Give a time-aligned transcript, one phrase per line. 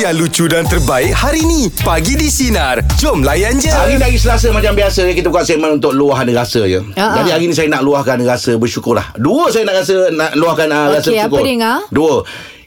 [0.00, 1.68] yang lucu dan terbaik hari ni.
[1.84, 2.80] Pagi di Sinar.
[2.96, 3.68] Jom layan je.
[3.68, 7.08] Hari ni hari Selasa macam biasa Kita buka segmen untuk luahan rasa je Ya.
[7.20, 10.86] Jadi hari ni saya nak luahkan rasa bersyukurlah Dua saya nak rasa Nak luahkan uh,
[10.96, 11.80] rasa Okey, apa bersyukur dia, Ngah?
[11.92, 12.14] Dua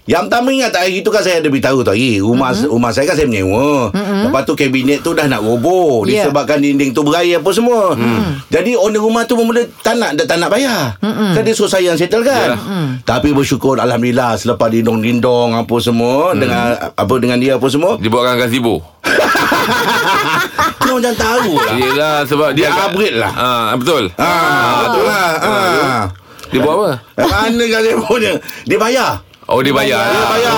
[0.03, 2.75] yang pertama ingat tak hari tu kan saya ada beritahu tu hari rumah mm-hmm.
[2.75, 3.87] rumah saya kan saya menyewa.
[3.95, 4.21] Mm-hmm.
[4.27, 6.27] Lepas tu kabinet tu dah nak roboh Ya.
[6.27, 7.95] disebabkan dinding tu berair apa semua.
[7.95, 8.43] Mm.
[8.51, 10.99] Jadi owner rumah tu mula tak nak tak nak bayar.
[10.99, 11.31] Mm-hmm.
[11.39, 12.51] Kan dia suruh saya yang settle kan.
[12.51, 12.59] Ya.
[12.59, 12.87] Mm.
[13.07, 16.39] Tapi bersyukur alhamdulillah selepas dindong-dindong apa semua mm.
[16.43, 16.63] dengan
[16.99, 17.95] apa dengan dia apa semua.
[17.95, 18.83] Dibuatkan gazebo
[20.83, 21.75] Kau macam tahu lah.
[21.79, 23.31] Yelah sebab Dia dia, upgrade lah.
[23.31, 25.31] Ah, Betul Ah, betul lah.
[25.39, 26.03] Ah.
[26.51, 26.89] Dia buat apa?
[27.17, 28.31] Mana kan dia punya?
[28.67, 29.11] Dia bayar.
[29.43, 30.55] Oh dia bayar Dia bayar.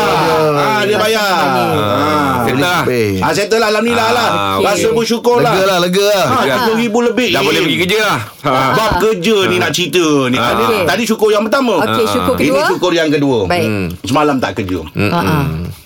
[0.53, 1.25] Ah, dia bayar.
[1.25, 2.33] Ah.
[2.45, 2.81] Settle lah
[3.19, 6.25] Ah, settle lah Alhamdulillah lah Ah, Rasa bersyukur lah Lega lah, lega lah.
[6.27, 6.37] Ha,
[6.69, 10.37] RM10,000 lebih Dah boleh pergi kerja lah Ah, Bab kerja ni nak cerita ni.
[10.85, 12.61] Tadi, syukur yang pertama Okey, syukur Ini kedua.
[12.67, 13.65] syukur yang kedua Baik.
[13.65, 13.87] Hmm.
[14.05, 15.45] Semalam tak kerja Ha ah.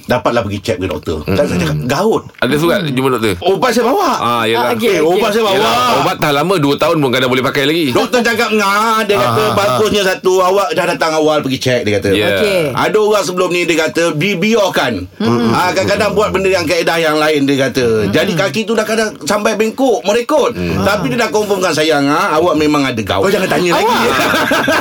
[0.10, 3.86] Dapatlah pergi check ke doktor Kan saya cakap gaut Ada surat jumpa doktor Obat saya
[3.86, 4.74] bawa Ah, yelah.
[4.74, 4.98] Ah, okey.
[4.98, 7.86] Eh, obat saya bawa Yelah, Obat dah lama 2 tahun pun kadang boleh pakai lagi
[7.94, 12.10] Doktor cakap ngah Dia kata bagusnya satu Awak dah datang awal pergi check Dia kata
[12.10, 12.28] Ya.
[12.36, 12.74] Okey.
[12.74, 15.50] Ada orang sebelum ni Dia kata Dibiarkan hmm.
[15.54, 18.10] ha, Kadang-kadang buat benda yang kaedah yang lain Dia kata hmm.
[18.10, 20.82] Jadi kaki tu dah kadang Sampai bengkok Merekut hmm.
[20.82, 23.94] Tapi dia dah confirmkan Sayang ha, Awak memang ada gaut Kau jangan tanya lagi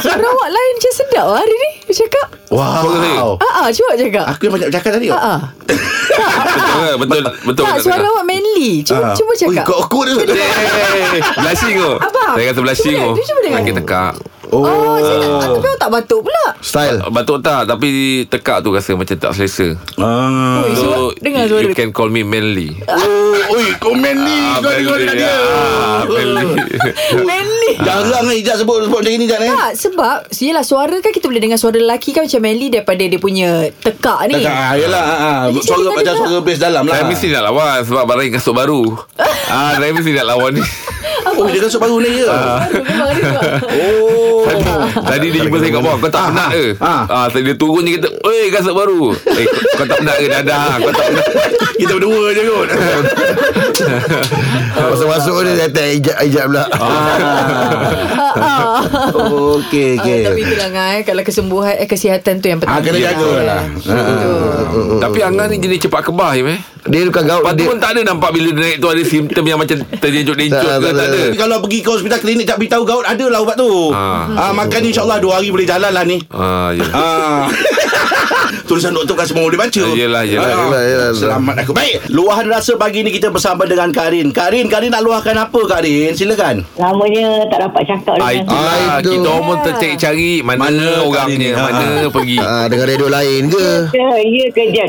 [0.01, 1.71] Suara awak lain macam sedap hari ni.
[1.85, 2.29] Dia cakap.
[2.49, 4.25] Wow Ah, ah, cuba cakap.
[4.31, 5.41] Aku yang banyak cakap tadi Ah, ah.
[6.49, 6.91] Betul ke?
[6.97, 8.13] Betul Betul Tak, tak suara cakap?
[8.13, 8.63] awak manly.
[8.83, 9.15] Cuba, Ah.
[9.15, 9.51] cuba cakap.
[9.53, 13.59] Ui, Kau aku dia Eh, Blushing tu Abang, Saya kata blushing tu dia, cuba dengar.
[13.59, 14.13] Sakit tekak
[14.51, 14.65] Oh,
[14.97, 16.45] saya tak, tapi awak tak batuk pula.
[16.59, 16.99] Style.
[17.09, 17.89] Batuk tak Tapi
[18.27, 20.65] tekak tu rasa macam tak selesa ah.
[20.75, 24.91] So dengar suara You can call me manly Oh, oi, komen ni Ah, Kau dengar
[24.91, 25.05] manly.
[25.05, 26.47] dekat dia Ah, manly.
[27.29, 27.73] Manly.
[27.79, 31.27] Jarang kan Ijat sebut Sebut macam ni Ijat eh Tak, sebab Yelah suara kan kita
[31.27, 34.41] boleh dengar suara lelaki kan macam manly daripada dia punya tekak ni.
[34.41, 35.41] Tak, ah, yelah ah, ah.
[35.55, 38.83] Suara macam suara bass dalam lah Saya mesti nak lawan Sebab barang kasut baru
[39.53, 40.65] ah, Saya mesti nak lawan ni
[41.29, 42.27] Oh dia kasut baru ni ya.
[43.71, 44.63] Oh Tadi,
[45.01, 45.97] tadi dia jumpa saya kat bawah.
[45.99, 46.65] Kau tak penat ke?
[46.79, 47.03] ah.
[47.07, 49.01] ah, Tadi dia turun je kata Oi kasut baru.
[49.13, 51.25] Eh kau, kau tak penat ke dadah Kau tak penat
[51.75, 52.67] Kita berdua je kot.
[54.81, 56.65] Masuk-masuk dia Datang ijab-ijab pula.
[59.59, 63.05] Okey okey Ah, tapi itulah Ngai Kalau kesembuhan eh, Kesihatan tu yang Ah, penting kena
[63.05, 63.61] jaga lah.
[65.01, 67.91] Tapi Angah ni jenis cepat kebah je meh Dia bukan gaut Lepas dia, pun tak
[67.93, 71.07] ada nampak Bila dia naik tu Ada simptom yang macam Terjenjuk-jenjuk Tak, ke tak Tak
[71.07, 71.19] ada.
[71.19, 71.37] ada.
[71.37, 73.69] Kalau pergi ke hospital klinik Tak beritahu gaut Ada lah ubat tu.
[73.91, 74.28] Ah.
[74.31, 76.85] Ah, Makan ni insyaAllah Dua hari boleh jalan lah ni Ah, ya.
[76.91, 77.45] Ah.
[78.69, 80.45] Tulisan doktor kan semua boleh baca Ah, yelah, yelah.
[80.47, 80.61] Ah.
[80.63, 81.09] Yelah, yelah.
[81.15, 85.33] Selamat aku Baik Luahan rasa pagi ni Kita bersama dengan Karin Karin Karin nak luahkan
[85.35, 89.11] apa Karin Silakan Lamanya tak dapat cakap Ah, dengan itulah Ah, itu.
[89.11, 91.49] Kita orang tercek cari Mana, Mana orangnya ni?
[91.51, 94.85] Mana pergi ah, Dengan radio lain ke Ya, ya ke je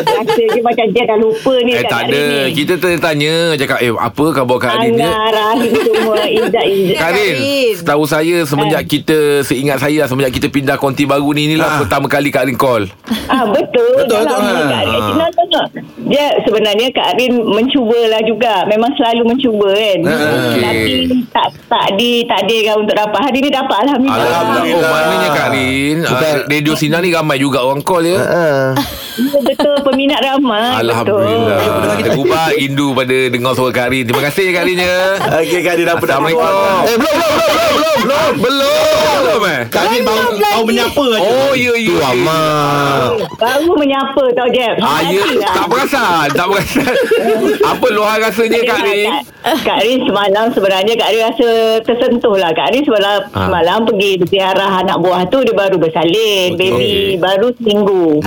[0.00, 2.52] Rasa je macam dia dah lupa ni Eh tak ada ni.
[2.54, 6.16] Kita tanya Cakap eh apa khabar Kak Adin ni Angah, Rahim semua
[6.50, 7.34] Karin Karin.
[7.74, 11.78] Setahu saya Semenjak kita Seingat saya Semenjak kita pindah konti baru ni Inilah Ah.
[11.80, 12.86] pertama kali Kak Adin call
[13.30, 13.94] Ah betul.
[13.94, 14.66] Betul, betul, ha.
[14.66, 15.14] Kak Arin.
[15.16, 15.30] Ah.
[15.30, 15.62] No.
[16.06, 18.66] Dia sebenarnya Kak Arin mencubalah juga.
[18.66, 19.98] Memang selalu mencuba kan.
[20.02, 20.58] okey.
[20.58, 20.94] Tapi
[21.30, 23.20] tak tak di tak ada untuk dapat.
[23.22, 24.26] Hari ni dapat alhamdulillah.
[24.26, 28.70] Alhamdulillah Oh maknanya Kak Adin uh, Radio Sinar ni ramai juga orang call ya ah.
[29.20, 29.76] Ya, betul.
[29.84, 30.80] Peminat ramai.
[30.80, 31.60] Alhamdulillah.
[31.60, 31.92] Betul.
[32.00, 34.96] Kita ubah rindu pada dengar suara Kak Adin Terima kasih Kak Adin ya.
[35.38, 36.48] Okey Karin apa nak Assalamualaikum?
[36.82, 38.32] Eh belum belum belum belum belum.
[38.40, 39.18] Belum.
[39.20, 39.60] Belum eh.
[39.68, 41.20] Karin baru, baru menyapa aja.
[41.20, 43.08] Oh ya ya Tu amat.
[43.36, 44.74] Baru menyapa tau Jeb.
[44.80, 46.94] Ah, ya, tak perasan Tak perasan.
[47.76, 49.10] Apa luahan rasanya Kak Adin
[49.40, 51.48] Kak Rin semalam sebenarnya Kak Rin rasa
[51.82, 52.52] tersentuh lah.
[52.52, 53.40] Kak Rin semalam, Ha.
[53.46, 56.56] semalam pergi berziarah anak buah tu dia baru bersalin.
[56.56, 58.20] Baby baru seminggu.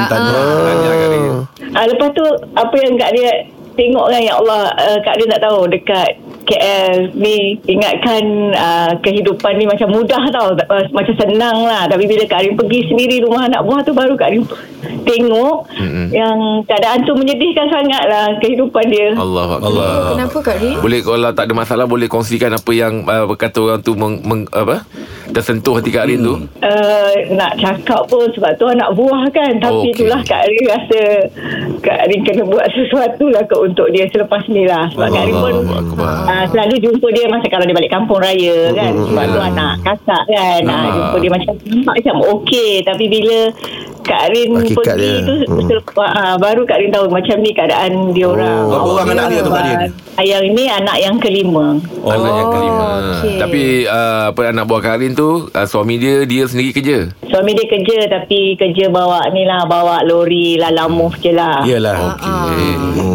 [1.74, 3.28] Ah, lepas tu apa yang Kak Rin
[3.74, 9.56] tengok kan ya Allah uh, Kak Rin tak tahu dekat KL ni ingatkan uh, kehidupan
[9.56, 10.52] ni macam mudah tau.
[10.54, 11.88] Uh, macam senang lah.
[11.88, 14.44] Tapi bila Kak Rin pergi sendiri rumah anak buah tu baru Kak Rin
[15.08, 16.06] tengok mm-hmm.
[16.12, 19.16] yang keadaan tu menyedihkan sangat lah kehidupan dia.
[19.16, 20.78] Allah Allah Kenapa Kak Rin?
[20.84, 24.44] Boleh kalau tak ada masalah Boleh kongsikan apa yang uh, Kata orang tu meng, meng,
[24.52, 24.84] apa
[25.34, 26.36] Tersentuh hati Kak Rin tu?
[26.62, 29.58] Uh, nak cakap pun sebab tu anak buah kan.
[29.58, 29.94] Tapi okay.
[29.98, 31.02] itulah Kak Rin rasa
[31.82, 34.88] Kak Rin kena buat sesuatu lah ke untuk dia selepas ni lah.
[34.94, 35.54] Sebab Kak Rin pun
[35.98, 38.94] uh, selalu jumpa dia masa kalau dia balik kampung raya kan.
[38.94, 40.62] Sebab tu anak kakak kan.
[40.70, 43.38] Uh, jumpa dia macam nampak macam okey tapi bila
[44.04, 45.18] Kak Rin Hakikat pergi dia.
[45.24, 45.66] tu Hmm.
[45.66, 48.60] selepas, ah, baru Kak Rin tahu macam ni keadaan dia orang.
[48.66, 49.80] Berapa orang anak dia tu, Kak Rin?
[50.14, 51.66] Ah, Yang ini anak yang kelima.
[52.00, 52.86] Oh, anak yang kelima.
[53.16, 53.36] okey.
[53.40, 56.98] Tapi uh, apa anak buah Karin tu uh, suami dia dia sendiri kerja.
[57.24, 61.64] Suami dia kerja tapi kerja bawa ni lah bawa lori lalamuh je lah.
[61.64, 62.14] Yalah.
[62.14, 62.72] Okey.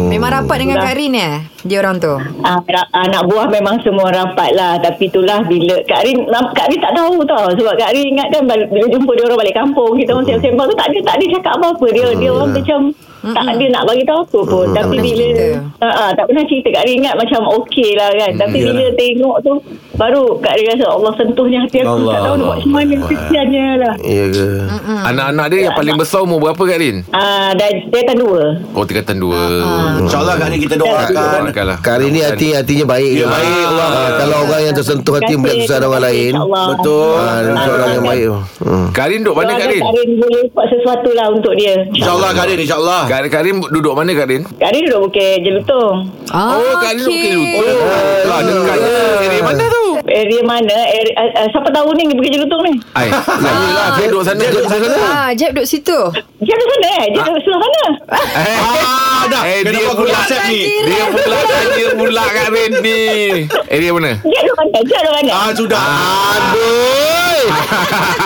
[0.09, 2.09] Memang rapat dengan Kak Rin eh Dia orang tu
[2.41, 6.81] Ah, ra- anak buah memang semua rapat lah Tapi itulah bila Kak Rin Kak Rin
[6.81, 10.11] tak tahu tau Sebab Kak Rin ingat kan Bila jumpa dia orang balik kampung Kita
[10.11, 11.85] orang sembang tu Tak ada tak ada cakap apa-apa.
[11.91, 12.79] Dia dia orang macam
[13.19, 14.67] Tak ada nak bagi tahu apa pun.
[14.71, 15.27] Tapi pernah bila
[15.83, 16.67] ah, ah, Tak pernah cerita.
[16.71, 18.31] Kak Rin ingat macam okey lah kan.
[18.39, 19.53] Tapi bila tengok tu
[19.99, 22.95] Baru Kak Rin rasa Allah sentuhnya hati aku Allah, Tak tahu nak buat macam mana
[23.03, 24.47] Kesiannya lah Ya ke
[24.87, 27.03] Anak-anak dia yang paling besar umur berapa Karin?
[27.11, 29.41] Ah, dah, dia kan dua Oh tingkatan dua.
[29.99, 31.51] InsyaAllah kali kita doakan.
[31.51, 31.77] Lah.
[31.83, 33.87] Kari ni hati hatinya baik Ya, baik, Allah.
[33.89, 36.33] Ah, Kalau orang yang tersentuh hati Melihat susah orang lain.
[36.39, 37.19] Betul.
[37.59, 38.25] Seorang yang baik
[38.63, 38.85] hmm.
[38.95, 39.81] Karin duduk mana Doakan Karin?
[39.83, 43.01] Kak Rin boleh buat sesuatu lah untuk dia InsyaAllah Kak Rin, insyaAllah.
[43.11, 44.41] Karin, Karin duduk mana Karin?
[44.55, 47.33] Kak Rin duduk Bukit Jelutong Oh, Karin duduk okey.
[47.35, 48.29] Bukit Lutong.
[48.29, 48.77] Lah, dekat.
[49.19, 49.88] Area mana tu?
[50.19, 53.87] Area mana area, uh, uh, Siapa tahu ni Bukit Jelutong ni Ai, saya lah.
[53.93, 54.35] Saya duduk sana.
[54.37, 54.87] Dia duduk sana.
[54.99, 55.99] Ah, Jeb duduk situ
[56.37, 57.83] Dia di sana eh Dia di sebelah sana
[58.35, 59.41] Eh, Ah, dah.
[59.45, 60.59] Eh, Kenapa dia aku pula accept ni?
[60.81, 62.99] Dia pula tanya pula Karin ni.
[63.69, 64.11] Area mana?
[64.19, 65.83] Dia di mana Dia di mana Ah, sudah.
[66.33, 67.43] Aduh.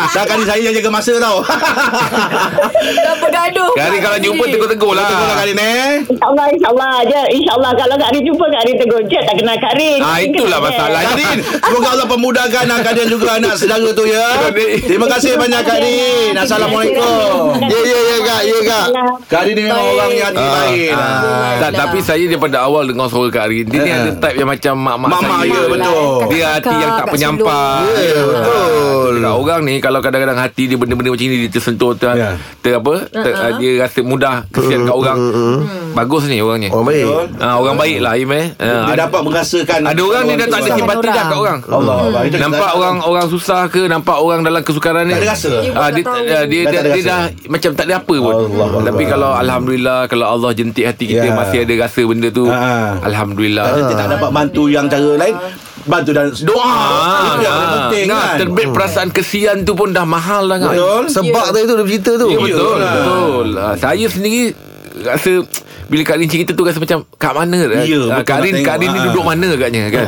[0.09, 1.41] Dah kali saya yang jaga masa tau.
[1.43, 5.05] Dah bergaduh Karin kalau jumpa tegur-tegur lah.
[5.05, 5.91] Betul lah Kak Rin eh.
[6.03, 9.73] InsyaAllah InsyaAllah je InsyaAllah Kalau Kak Rin jumpa Kak Rin tegur Je tak kenal Kak
[9.75, 10.99] Rin Ah, itulah masalah.
[11.03, 11.37] Kak Rin,
[11.83, 14.23] semoga Allah pemudahkan anak kalian juga anak saudara tu ya.
[14.79, 16.31] Terima kasih banyak Kak Rin.
[16.33, 17.59] Assalamualaikum.
[17.61, 18.87] Ya ya ya kak Ya kak
[19.27, 20.91] Kak ni memang orang yang hati baik.
[20.93, 21.53] Ah, Ah.
[21.59, 23.93] tak, tapi saya daripada awal dengar suara Kak Dia ni Eh.
[23.93, 26.03] ada type yang macam mak-mak saya ya, betul.
[26.29, 29.13] Dia hati yang tak Kakak penyampai Ya, betul.
[29.19, 32.39] Ah, Orang ni kalau kadang-kadang hati dia benda-benda macam ni Dia tersentuh ter, Ya.
[32.61, 33.51] ter apa ter, Uh-uh.
[33.59, 35.19] Dia rasa mudah kesian kat orang
[35.93, 37.25] Bagus ni orangnya Orang baik Betul.
[37.37, 38.45] Ah, orang baik lah Im eh.
[38.53, 41.23] Ah, Dia ada, dapat merasakan ada orang ni dah tak ada simpati dah orang.
[41.23, 42.21] kat orang Allah Allah.
[42.23, 45.51] Itu Nampak orang orang susah ke Nampak orang dalam kesukaran ni Tak ada rasa.
[45.71, 48.67] Ah, dia, Dia dia, dia, Dah dia, dia dah Macam tak ada apa pun Allah
[48.83, 49.05] Tapi Allah.
[49.07, 51.31] kalau Alhamdulillah Kalau Allah jentik hati kita Ya.
[51.31, 52.97] Masih ada rasa benda tu Ah.
[52.99, 55.35] Alhamdulillah Kita tak dapat bantu yang cara lain
[55.83, 57.69] Bantu dan doa Ah, Itu yang ah.
[57.69, 60.71] penting Ngah, kan Terbit perasaan kesian tu pun dah mahal dah Ngah.
[60.71, 62.93] Betul Sebab tadi tu dia cerita tu Ya betul Iyalah.
[62.93, 64.72] Betul Ah, Saya sendiri
[65.03, 65.31] Rasa
[65.85, 68.59] Bila Kak Rin cerita tu Rasa macam Kat mana Ya, Ah, Kak Rin.
[68.61, 69.03] Kak Rin ni Ah.
[69.07, 70.07] duduk mana agaknya kan?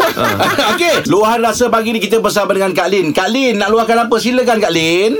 [0.72, 3.10] Okey Luahan rasa pagi ni kita bersama dengan Kak Lin.
[3.10, 4.14] Kak Lin nak luahkan apa?
[4.16, 5.12] Silakan Kak Lin.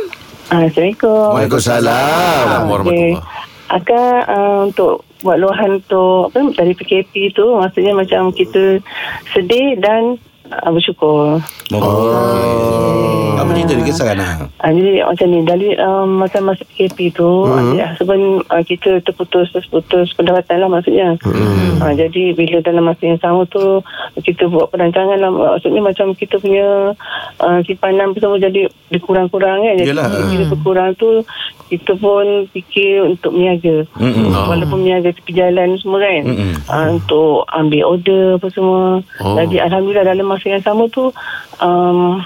[0.46, 1.30] Assalamualaikum.
[1.32, 2.66] Waalaikumsalam.
[2.66, 3.22] Warahmatullah
[3.70, 8.82] Akak uh, untuk buat luahan untuk apa dari PKP tu maksudnya macam kita
[9.30, 10.18] sedih dan
[10.50, 11.38] uh, bersyukur.
[11.70, 17.17] Oh Apa cerita dia kisahkan lah Uh, jadi macam ni dari um, masa masa PKP
[17.17, 17.81] tu mm-hmm.
[17.81, 21.81] ya, sebelum uh, kita terputus terputus pendapatan lah maksudnya mm-hmm.
[21.81, 23.81] uh, jadi bila dalam masa yang sama tu
[24.20, 26.93] kita buat perancangan lah maksudnya macam kita punya
[27.41, 30.29] uh, simpanan semua jadi dikurang-kurang kan jadi Yalah.
[30.29, 31.25] bila berkurang tu
[31.73, 34.35] kita pun fikir untuk meniaga Mm-mm.
[34.35, 36.53] walaupun meniaga tepi jalan semua kan Mm-mm.
[36.69, 38.82] uh, untuk ambil order apa semua
[39.20, 39.37] Oh.
[39.37, 41.12] jadi Alhamdulillah dalam masa yang sama tu
[41.60, 42.20] um,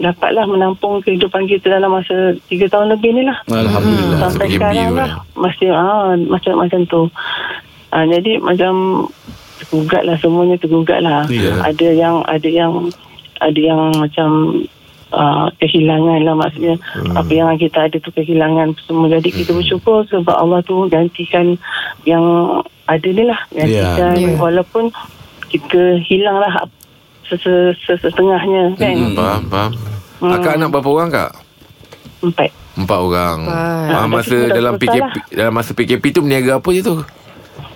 [0.00, 3.38] dapatlah menampung kehidupan kita dalam masa 3 tahun lebih ni lah.
[3.46, 5.10] Alhamdulillah Sampai sekarang lah.
[5.36, 7.02] Masih ah, macam macam tu.
[7.92, 9.06] Ah, jadi macam
[9.62, 11.28] tergugat lah semuanya tergugat lah.
[11.30, 11.60] Ya.
[11.62, 12.90] Ada yang ada yang
[13.38, 14.28] ada yang macam
[15.12, 17.14] uh, kehilangan lah maksudnya hmm.
[17.14, 21.58] apa yang kita ada tu kehilangan semua jadi kita bersyukur sebab Allah tu gantikan
[22.08, 22.24] yang
[22.88, 24.38] ada ni lah gantikan Ya.
[24.38, 24.94] walaupun
[25.52, 26.40] kita hilang
[27.24, 29.72] lah ses- ses- setengahnya kan Hmm, Faham faham
[30.18, 30.32] Hmm.
[30.32, 31.30] Akak anak berapa orang kak?
[32.20, 33.90] empat Empat orang Empat.
[33.92, 35.12] ah, Masa Dah dalam PKP lah.
[35.28, 36.94] Dalam masa PKP tu Meniaga apa je tu?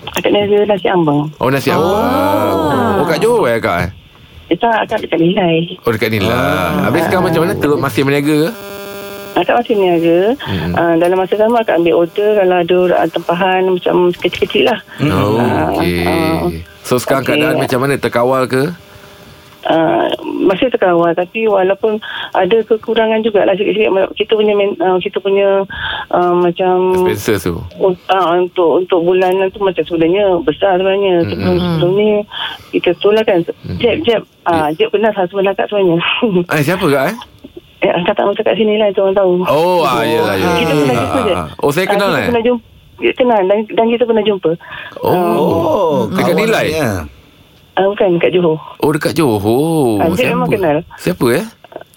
[0.08, 1.82] Akak niaga nasi ambang Oh nasi oh.
[2.96, 3.90] oh kat Johor eh kak eh?
[4.46, 7.54] kita akak dekat nilai Oh dekat ni lah Habis sekarang macam mana?
[7.56, 8.50] Terus masih meniaga ke?
[9.36, 10.70] Akak masih niaga Hmm.
[10.72, 15.36] uh, Dalam masa sama Akak ambil order Kalau ada uh, tempahan Macam kecil-kecil lah Oh
[15.36, 16.46] Ah, okay ah.
[16.86, 17.34] So sekarang Okey.
[17.34, 17.98] keadaan macam mana?
[17.98, 18.70] Terkawal ke?
[19.66, 20.06] Uh,
[20.40, 21.98] Masih terkawal Tapi walaupun
[22.32, 25.62] Ada kekurangan jugalah Sikit-sikit Kita punya uh, Kita punya
[26.10, 31.90] uh, Macam Expenses tu uh, untuk untuk bulanan tu macam sebenarnya besar sebenarnya sebelum sebelum
[31.92, 32.08] ni
[32.70, 33.40] kita tu lah kan
[33.76, 35.98] jeb jeb ah jeb kenal satu melakak sebenarnya
[36.54, 37.16] Eh siapa kak eh?
[37.78, 40.56] eh angkat tak macam kat sini lah tu orang tahu Oh ah, yelah, yelah.
[40.56, 41.34] kita pernah jumpa Ah, je.
[41.58, 42.28] Oh saya kenal Ah, kita eh?
[42.28, 42.64] pernah jumpa
[42.96, 44.50] kita kenal dan, dan kita pernah jumpa
[45.02, 46.66] Oh, Oh Dekat Nilai?
[46.70, 46.90] dia.
[47.76, 50.76] Ah, bukan kat Johor oh dekat Johor Ah, dia memang kenal.
[50.96, 51.44] Siapa eh?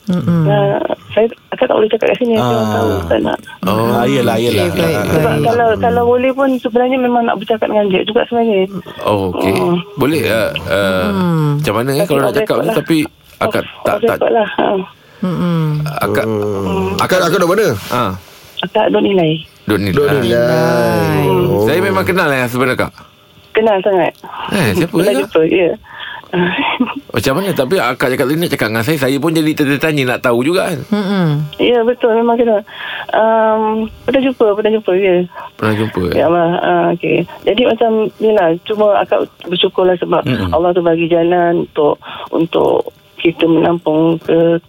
[0.09, 0.81] Uh,
[1.13, 1.21] saya
[1.53, 2.41] akak tak boleh cakap kat sini ah.
[2.41, 4.65] Saya tahu tak nak Oh, ah, yelah, yelah.
[4.65, 5.13] Okey, baik, baik.
[5.13, 8.65] Sebab kalau kalau boleh pun sebenarnya memang nak bercakap dengan dia juga sebenarnya.
[9.03, 9.53] Oh, okey.
[9.53, 9.77] Oh.
[9.95, 11.05] Boleh uh, uh,
[11.55, 12.74] macam mana eh kalau nak off cakap lah.
[12.74, 12.98] tapi
[13.38, 14.50] akak tak Off tak record lah.
[14.50, 14.65] Ha.
[16.01, 16.25] Akak
[16.98, 17.67] Akak akak duduk mana?
[17.93, 18.12] ah
[18.59, 19.31] Akak duk nilai.
[19.63, 19.89] duduk ni.
[19.93, 20.17] Duduk Ah.
[20.17, 21.21] nilai.
[21.29, 21.63] Oh.
[21.63, 22.91] Saya memang kenal lah sebenarnya kak.
[23.60, 24.12] Kenal sangat.
[24.56, 25.20] Eh, siapa Pernah ya?
[25.20, 25.70] jumpa, ya.
[26.30, 26.54] Ah.
[27.18, 30.20] Macam mana Tapi akak cakap tadi Nak cakap dengan saya Saya pun jadi tertanya Nak
[30.22, 30.80] tahu juga kan.
[31.58, 32.62] Ya betul memang kena.
[33.10, 35.25] Um, pernah jumpa, pernah jumpa ya.
[35.58, 36.16] Pernah jumpa eh?
[36.16, 37.25] Ya Allah, uh, okay.
[37.44, 40.54] Jadi macam ni lah, cuma akak bersyukurlah sebab mm-hmm.
[40.54, 41.98] Allah tu bagi jalan untuk
[42.30, 44.62] untuk kita menampung ke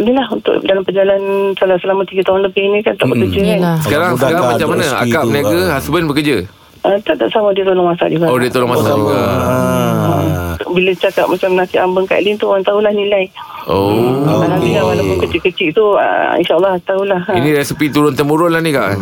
[0.00, 3.60] inilah untuk dalam perjalanan selama, selama 3 tahun lebih ni kan tak bekerja kan.
[3.84, 5.68] Sekarang sekarang macam mana Akak berniaga ah.
[5.78, 6.36] Husband bekerja
[6.80, 8.26] Uh, tak tak sama dia tolong masak juga.
[8.26, 10.56] Oh dia tolong masak juga Ah.
[10.64, 13.28] Bila cakap macam nasi ambeng Kak Lin tu orang tahulah nilai.
[13.66, 17.20] Oh Oh, Nanti lah walaupun kecil-kecil tu uh, insyaAllah tahulah.
[17.30, 18.96] Ini resepi turun temurun lah ni kak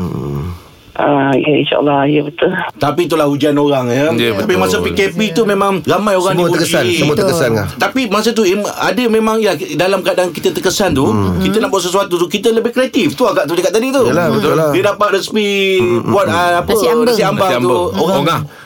[0.99, 2.51] Uh, ya insyaAllah, ya betul.
[2.75, 4.11] Tapi itulah hujan orang ya.
[4.11, 4.59] Ya, Tapi betul.
[4.59, 6.55] masa PKP tu memang ramai orang Semua diuji.
[6.59, 11.07] terkesan Semua terkesan kan Tapi masa tu ada memang ya dalam keadaan kita terkesan tu,
[11.07, 11.39] hmm.
[11.41, 13.15] kita nak buat sesuatu tu kita lebih kreatif.
[13.15, 14.03] Tu agak tu dekat tadi tu.
[14.05, 14.71] Yalah, betul lah.
[14.71, 17.07] Dia dapat resmi buat ah, apa Nasi ambeng.
[17.07, 17.63] nasi ambeng, Nasi tu.
[17.63, 18.07] ambeng Oh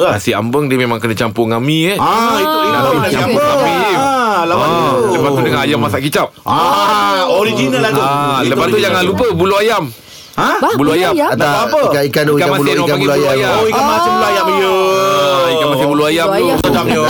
[0.01, 0.11] Ah.
[0.11, 2.09] Nasi ambeng dia memang kena campur dengan mi eh Ah,
[2.39, 3.37] itu itu Nasi nasi ambeng.
[3.37, 5.13] dengan mi Ah, lawan Ah, tu.
[5.13, 8.01] Lepas tu dengan ayam masak kicap Ah, original lah tu.
[8.01, 9.93] Ah, lepas tu jangan lupa bulu ayam.
[10.33, 10.51] Ha?
[10.59, 11.13] Bah, Bulu ayam.
[11.13, 11.37] Tak
[11.69, 11.81] apa?
[11.93, 13.53] Ikan-ikan tu Ikan Ikan bulu Ikan bulu ayam ayam.
[13.53, 14.45] Oh, ikan masin bulu ayam.
[14.49, 14.71] Ya.
[14.73, 16.33] Ah, ikan masin bulu ayam tu.
[16.35, 16.57] ayam.
[16.59, 17.01] Sedapnya.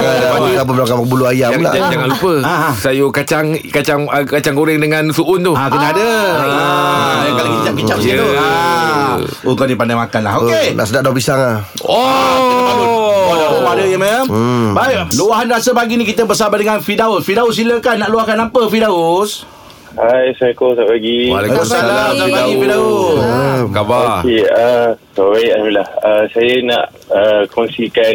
[0.59, 2.73] Apa belakang bulu ayam pula jangan, lupa Ah.
[2.75, 5.53] sayur kacang kacang ah, kacang goreng dengan suun tu.
[5.53, 6.09] Ah, kena ada.
[6.35, 8.03] Ah, yang kalau kicap-kicap Ya.
[8.03, 8.29] sikit tu.
[8.35, 9.15] Ah.
[9.45, 10.35] Oh, kau ni pandai makan lah.
[10.39, 10.75] Okey.
[10.75, 13.31] Nak sedap daun pisang lah Oh.
[13.33, 14.27] Oh, ada ya, ma'am.
[14.27, 14.67] Hmm.
[14.75, 17.23] Baik, luahan rasa pagi ni kita bersama dengan Fidaus.
[17.23, 19.47] Fidaus silakan nak luahkan apa Fidaus?
[19.93, 21.19] Hai, Assalamualaikum, selamat pagi.
[21.29, 22.11] Waalaikumsalam.
[22.17, 23.17] Selamat pagi Fidaus.
[23.21, 24.05] Apa khabar?
[24.25, 25.89] Okey, uh, baik, Alhamdulillah.
[26.01, 28.15] Uh, saya nak uh, kongsikan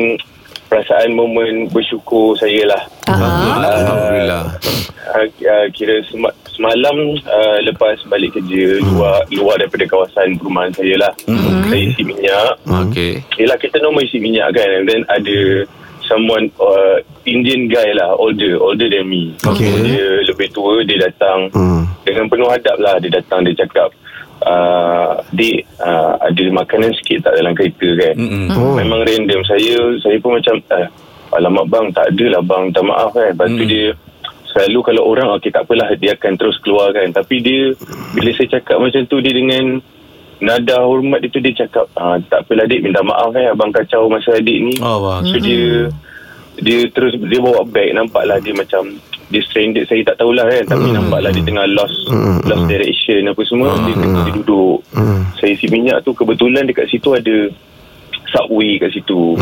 [0.74, 2.82] perasaan momen bersyukur saya lah.
[3.06, 4.58] Alhamdulillah.
[5.06, 10.98] Uh, uh, kira sema- semalam uh, lepas balik kerja luar luar daripada kawasan perumahan saya
[10.98, 11.14] lah.
[11.70, 12.58] Saya isi minyak.
[12.66, 13.22] Okey.
[13.38, 14.66] Yelah, kita normal isi minyak kan.
[14.66, 15.70] And then ada
[16.10, 19.36] someone uh, Indian guy lah, older, older than me.
[19.38, 19.68] Okay.
[19.84, 21.84] Dia lebih tua, dia datang Hmm.
[22.02, 22.96] dengan penuh hadap lah.
[22.98, 23.92] Dia datang, dia cakap,
[24.42, 28.16] uh, Dik, uh, ada makanan sikit tak dalam kereta kan?
[28.16, 28.48] Mm-mm.
[28.54, 28.74] Oh.
[28.74, 29.44] Memang random.
[29.44, 30.88] Saya saya pun macam, eh,
[31.32, 33.30] alamak bang, tak adalah bang, minta maaf kan.
[33.30, 33.70] Lepas tu Mm.
[33.70, 33.88] dia,
[34.48, 37.12] selalu kalau orang, okey tak apalah, dia akan terus keluar kan.
[37.12, 37.76] Tapi dia,
[38.14, 39.84] bila saya cakap macam tu, dia dengan
[40.38, 44.06] nada hormat dia tu dia cakap ah, tak apalah adik minta maaf eh abang kacau
[44.06, 45.18] masa adik ni Oh, wah.
[45.26, 45.90] so dia
[46.62, 48.98] dia terus dia bawa bag nampaklah dia macam
[49.28, 51.98] dia stranded saya tak tahulah kan tapi nampaklah dia tengah lost
[52.48, 54.80] lost direction apa semua dia, dia duduk.
[55.38, 57.52] Saya isi minyak tu kebetulan dekat situ ada
[58.32, 59.36] subway kat situ.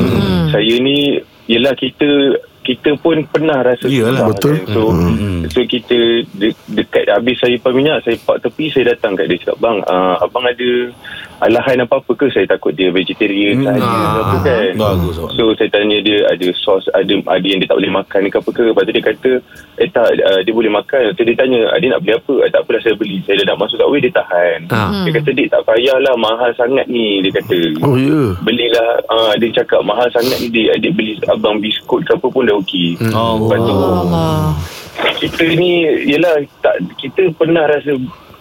[0.52, 4.54] Saya ni yelah kita kita pun pernah rasa susah betul.
[4.58, 4.66] kan.
[4.68, 5.38] so Mm-mm.
[5.48, 5.98] so kita
[6.34, 9.78] de- dekat habis saya pam minyak saya park tepi saya datang kat dia cakap bang
[9.84, 10.70] uh, abang ada
[11.38, 13.68] alahan apa-apa ke saya takut dia vegetarian Hmm.
[13.68, 14.16] tanya Ah.
[14.24, 17.94] apa kan Bagus, so saya tanya dia ada sos ada ada yang dia tak boleh
[17.94, 19.32] makan ke apa ke lepas tu dia kata
[19.78, 22.62] eh tak uh, dia boleh makan so dia tanya dia nak beli apa ah, tak
[22.62, 25.04] apalah saya beli saya dah nak masuk subway dia tahan Ah.
[25.04, 29.50] dia kata dik tak payahlah mahal sangat ni dia kata Oh ya belilah uh, dia
[29.54, 33.34] cakap mahal sangat ni dik adik beli abang biskut ke apa pun dah okey Oh,
[33.42, 34.40] Lepas tu Allah.
[35.16, 35.72] kita ni
[36.06, 37.96] yelah tak kita pernah rasa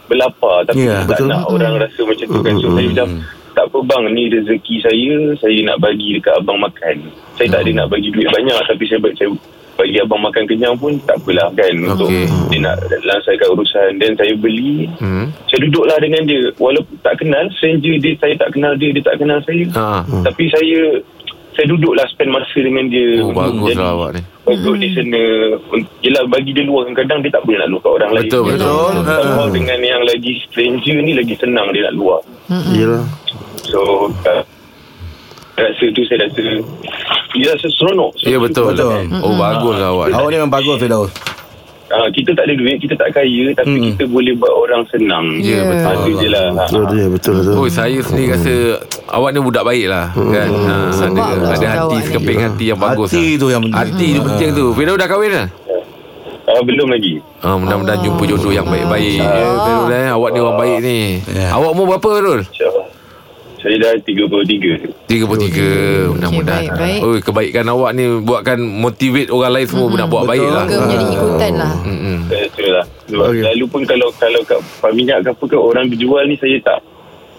[0.05, 1.29] berlapar tapi yeah, tak betul.
[1.29, 2.55] nak orang rasa macam tu kan.
[2.57, 3.09] So saya macam
[3.55, 5.13] tak apa bang ni rezeki saya.
[5.39, 6.97] Saya nak bagi dekat abang makan.
[7.35, 9.31] Saya tak ada nak bagi duit banyak tapi saya, saya
[9.75, 11.75] bagi abang makan kenyang pun tak apalah kan.
[11.81, 12.27] Untuk Okey.
[12.49, 14.87] dia nak langsaikan urusan dan saya beli.
[14.99, 15.27] Hmm.
[15.47, 16.43] saya duduklah dengan dia.
[16.55, 19.65] Walaupun tak kenal stranger dia saya tak kenal dia dia tak kenal saya.
[19.73, 20.03] Ah.
[20.23, 21.01] tapi saya
[21.55, 24.21] saya duduklah spend masa dengan dia Oh bagus lah awak ni.
[24.45, 25.23] untuk di sana
[26.01, 28.91] Yelah bagi dia luar kadang dia tak boleh nak luar kat orang lain Betul, betul.
[28.93, 32.19] Somehow dengan yang lagi stranger ni lagi senang dia nak luar
[32.69, 33.05] Yelah
[33.63, 33.81] So
[34.21, 34.43] uh,
[35.55, 36.43] Rasa tu saya rasa
[37.33, 38.75] Dia rasa seronok Ya betul.
[38.75, 39.07] Betul.
[39.23, 40.07] Oh bagus lah awak.
[40.07, 40.15] ni.
[40.15, 41.11] Awak ni memang bagus Fidaus.
[41.87, 43.85] Uh, Kita tak ada duit Kita tak kaya Tapi Hmm.
[43.91, 45.85] kita boleh buat orang senang Ya, betul.
[45.85, 48.55] Ah, Itu je lah Betul dia Betul betul Oh saya sendiri rasa
[49.07, 50.49] awak ni budak baik lah kan.
[50.49, 52.05] Ha, Sebab ada, lah ada hati ni.
[52.05, 53.09] sekeping hati yang bagus.
[53.09, 53.35] Hati lah.
[53.37, 53.79] tu yang penting.
[53.79, 54.67] Hati tu penting tu.
[54.73, 55.47] Firdaus dah kahwin dah?
[56.45, 59.21] uh, Belum lagi Ah, mudah-mudahan jumpa jodoh yang baik-baik.
[59.21, 60.09] Ya, Firdaus eh.
[60.09, 60.99] Awak ni orang baik ni.
[61.29, 61.47] Ya.
[61.53, 62.47] Awak umur berapa Firdaus?
[62.49, 62.74] InsyaAllah
[63.65, 67.01] Saya dah 33 33 Mudah-mudahan baik, baik.
[67.01, 71.07] Oi, Kebaikan awak ni Buatkan motivate orang lain semua Nak buat baik lah Ke menjadi
[71.11, 71.73] ikutan lah.
[72.27, 73.31] Saya betul lah Sebab Okey.
[73.31, 73.43] okay.
[73.43, 76.79] Selalu pun kalau Kalau kat pam minyak ke apa ke Orang berjual ni saya tak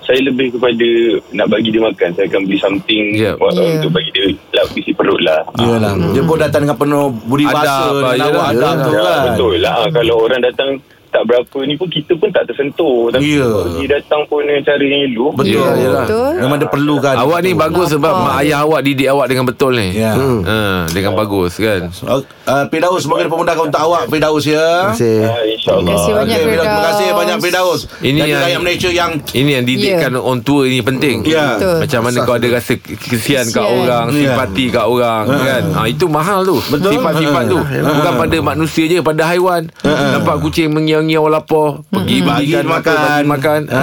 [0.01, 0.87] Saya lebih kepada
[1.31, 3.35] Nak bagi dia makan Saya akan beli something Yep.
[3.37, 3.75] buat, Yeah.
[3.77, 5.93] Untuk bagi dia Lapisi perut lah Yalah.
[6.09, 8.49] Dia pun datang dengan penuh budi Adab, bahasa ah, dan awak yalah.
[8.51, 9.19] adab tu Ya, kan.
[9.27, 10.69] betul lah Ah, Kalau orang datang
[11.15, 13.47] Tak berapa ni pun Kita pun tak tersentuh Tapi Ya.
[13.47, 15.55] kalau dia datang pun Dengan cara yang elok Betul.
[15.55, 16.03] Ya, yalah.
[16.03, 17.15] Betul Memang dia perlukan.
[17.15, 19.95] Awak ni bagus sebab mak ayah awak didik awak dengan betul ni.
[19.95, 20.11] Ya.
[20.11, 20.57] Ha,
[20.87, 21.87] dengan bagus kan.
[22.01, 24.91] Uh, uh, Firdaus semoga dipermudahkan untuk awak Firdaus ya.
[24.91, 25.17] Terima kasih.
[25.47, 26.65] InsyaAllah Terima kasih banyak, Okey, Firdaus.
[26.65, 27.81] Terima kasih banyak Firdaus.
[27.97, 30.19] Ini Jadi yang- rakyat Malaysia yang Ini yang didikkan Ya.
[30.19, 31.15] orang tua ni penting.
[31.23, 31.45] Ya.
[31.55, 31.75] Betul.
[31.79, 33.79] Macam mana kau ada rasa kesian kat Kesian.
[33.79, 34.15] orang, Ya.
[34.19, 35.63] simpati kat orang kan.
[35.71, 36.57] Ha itu mahal tu.
[36.67, 36.91] Betul.
[36.91, 37.59] Sifat-sifat tu.
[37.63, 39.61] Bukan pada manusia je, pada haiwan.
[39.81, 42.95] Nampak kucing mengiau-ngiau lapar, pergi Bagi bagikan makan.
[42.95, 43.59] makan, bagi makan.
[43.65, 43.81] Ha.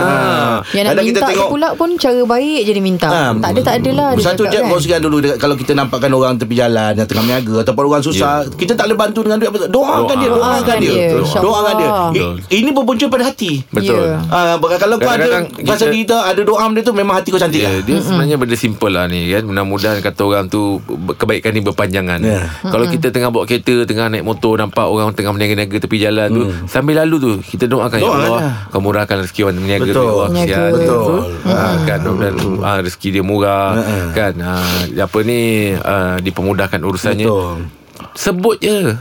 [0.65, 3.51] Yang nak Kadang kita minta tengok- pula pun Cara baik je dia minta Ah, Tak
[3.51, 4.71] ada tak ada lah dia Satu cakap je kan.
[4.71, 8.35] kongsikan dulu dekat, Kalau kita nampakkan orang tepi jalan Yang tengah meniaga Ataupun orang susah
[8.49, 10.39] Kita tak boleh bantu dengan duit apa- Doakan dia Doa.
[10.39, 11.43] Doakan dia Doakan dia.
[11.43, 11.75] Doakan
[12.13, 14.03] dia Ini berpunca pada hati Betul.
[14.03, 14.19] Ya.
[14.29, 15.27] Ah, Kalau kau ada
[15.63, 18.55] Pasal kita- Ada doa benda tu Memang hati kau cantik Ya, lah dia sebenarnya benda
[18.55, 19.43] simple lah ni kan.
[19.45, 20.79] Mudah-mudahan kata orang tu
[21.15, 22.19] kebaikan ni berpanjangan.
[22.21, 22.51] Ya.
[22.61, 26.43] Kalau kita tengah bawa kereta, tengah naik motor nampak orang tengah berniaga-niaga tepi jalan tu,
[26.67, 28.53] sambil lalu tu kita doakan ya Doakan Allah, lah.
[28.69, 29.95] kau murahkan rezeki orang berniaga Betul.
[29.95, 30.29] tu ya Allah.
[30.33, 30.71] Kesian.
[30.73, 31.19] Betul.
[31.49, 33.69] Ha, kan dan ha, rezeki dia murah
[34.13, 34.35] kan.
[34.39, 34.55] Ha,
[34.93, 35.41] apa ni
[35.77, 37.27] ha, dipermudahkan urusannya.
[37.27, 38.93] Betul Sebut je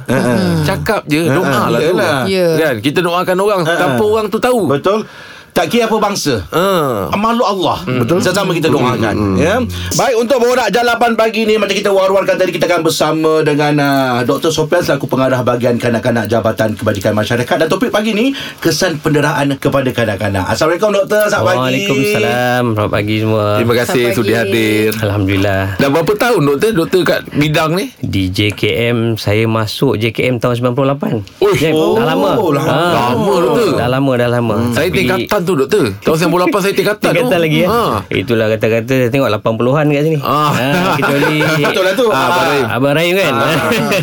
[0.64, 2.24] Cakap je Doa lah tu Yalah.
[2.30, 2.48] Ya.
[2.56, 5.04] Kan Kita doakan orang Tanpa orang tu tahu Betul
[5.52, 6.44] tak kira apa bangsa.
[6.50, 7.12] Ha.
[7.12, 7.78] Makhluk Allah.
[7.86, 8.18] Betul.
[8.22, 9.62] Sama-sama kita doakan ya.
[9.94, 14.22] Baik untuk borak jalapan pagi ni Macam kita war-warkan tadi Kita akan bersama dengan uh,
[14.22, 14.50] Dr.
[14.50, 17.56] Sofian Selaku pengarah bahagian Kanak-kanak Jabatan Kebajikan Masyarakat.
[17.58, 20.48] Dan topik pagi ni Kesan penderaan kepada kanak-kanak.
[20.48, 21.24] Assalamualaikum Doktor.
[21.28, 21.60] Selamat pagi.
[21.62, 22.64] Waalaikumsalam.
[22.72, 23.46] Selamat pagi semua.
[23.58, 24.40] Terima kasih sudi pagi.
[24.42, 24.90] hadir.
[24.98, 25.62] Alhamdulillah.
[25.78, 26.70] Dah berapa tahun doktor?
[26.74, 27.86] Doktor kat bidang ni?
[28.00, 31.64] Di JKM Saya masuk JKM tahun 98 Uish.
[31.72, 32.32] Oh, Dah lama.
[32.40, 32.78] Lama.
[32.92, 33.70] Lama, doktor.
[33.76, 34.56] Dah lama dah lama.
[34.72, 35.84] Saya Tapi- tingkatan tu doktor?
[35.98, 36.32] Tahun 98
[36.64, 37.16] saya tingkatan tu.
[37.18, 37.82] Tingkatan lagi ya ha.
[38.08, 40.18] Itulah kata-kata Saya tengok 80-an kat sini.
[40.20, 40.52] Ah.
[40.96, 42.06] Kecuali Betul lah tu.
[42.08, 42.66] ah, Abang Rahim.
[42.68, 43.34] Abang Rahim kan?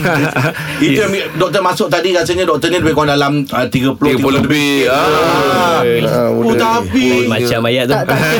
[0.84, 4.86] Itu yang doktor masuk tadi Rasanya doktor ni Lebih kurang dalam uh, 30 30 lebih.
[4.86, 5.80] ah.
[5.80, 7.94] Ah, oh, tapi Macam ayat tu.
[7.94, 8.32] Tak tak tak.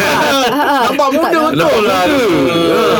[0.85, 1.83] Nampak muda betul.
[1.85, 2.02] Lah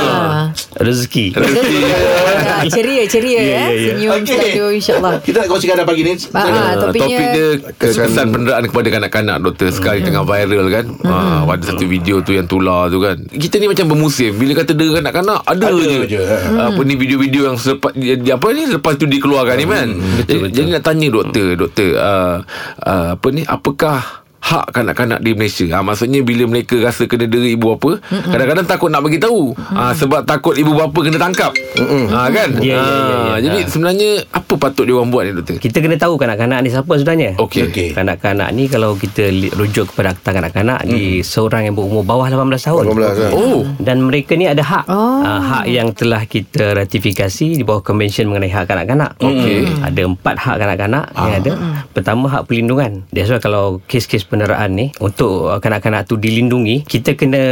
[0.09, 0.38] Ah.
[0.71, 1.33] Rezeki.
[1.33, 3.93] Ah, Ceria ceria eh ya, ya.
[3.95, 4.37] Senyum Okey.
[4.53, 5.13] selalu InsyaAllah.
[5.21, 6.13] Kita nak kongsikan pagi ni.
[6.31, 7.47] Ah, Ah, topiknya- topik dia
[7.79, 10.85] kesan penderaan kepada kanak-kanak doktor sekali tengah viral kan?
[11.03, 13.17] Ah, ada satu video tu yang tular tu kan?
[13.25, 16.23] Kita ni macam bermusim bila kata dera kanak-kanak ada, Ada je, je.
[16.53, 19.89] apa ni video-video yang selepas apa ni lepas tu dikeluarkan ni kan
[20.23, 22.45] jadi, jadi nak tanya doktor doktor ah,
[22.79, 25.67] ah, apa ni apakah hak kanak-kanak di Malaysia.
[25.71, 29.53] Ha, maksudnya bila mereka rasa kena dera ibu bapa, kadang-kadang takut nak bagi tahu.
[29.53, 31.53] Ha, sebab takut ibu bapa kena tangkap.
[31.77, 32.49] Ha, kan?
[32.59, 33.37] Ya, ya, ya, Ha, ya.
[33.41, 33.69] Jadi Ha.
[33.69, 35.59] sebenarnya apa patut dia orang buat ni doktor?
[35.59, 37.63] Kita kena tahu kanak-kanak ni siapa sebenarnya Okey.
[37.67, 37.89] Okey.
[37.93, 40.91] Kanak-kanak ni kalau kita rujuk kepada akta kanak-kanak Hmm.
[40.91, 42.85] di seorang yang berumur bawah 18 tahun.
[42.87, 43.31] 18 kan?
[43.35, 43.61] Oh.
[43.77, 44.85] Dan mereka ni ada hak.
[44.87, 45.21] Oh.
[45.21, 49.19] Uh, hak yang telah kita ratifikasi di bawah Convention mengenai hak kanak-kanak.
[49.19, 49.67] Okey.
[49.83, 51.51] Ada empat hak kanak-kanak yang ada.
[51.91, 53.03] Pertama hak perlindungan.
[53.11, 57.43] That's why kalau kes-kes penderaan ni untuk uh, kanak-kanak tu dilindungi, kita kena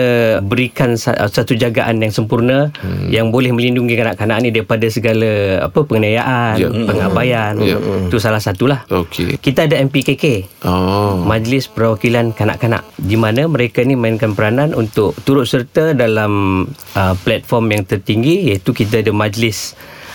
[0.45, 2.69] berikan uh, satu jagaan yang sempurna
[3.09, 6.69] yang boleh melindungi kanak-kanak ni daripada segala apa penganiayaan, Ya.
[6.71, 7.53] pengabaian.
[7.61, 7.77] Ya.
[8.07, 8.85] Itu salah satulah.
[8.89, 9.41] Okey.
[9.41, 10.47] Kita ada MPKK.
[10.63, 11.19] Oh.
[11.25, 17.73] Majlis Perwakilan Kanak-Kanak di mana mereka ni mainkan peranan untuk turut serta dalam uh, platform
[17.73, 19.73] yang tertinggi iaitu kita ada majlis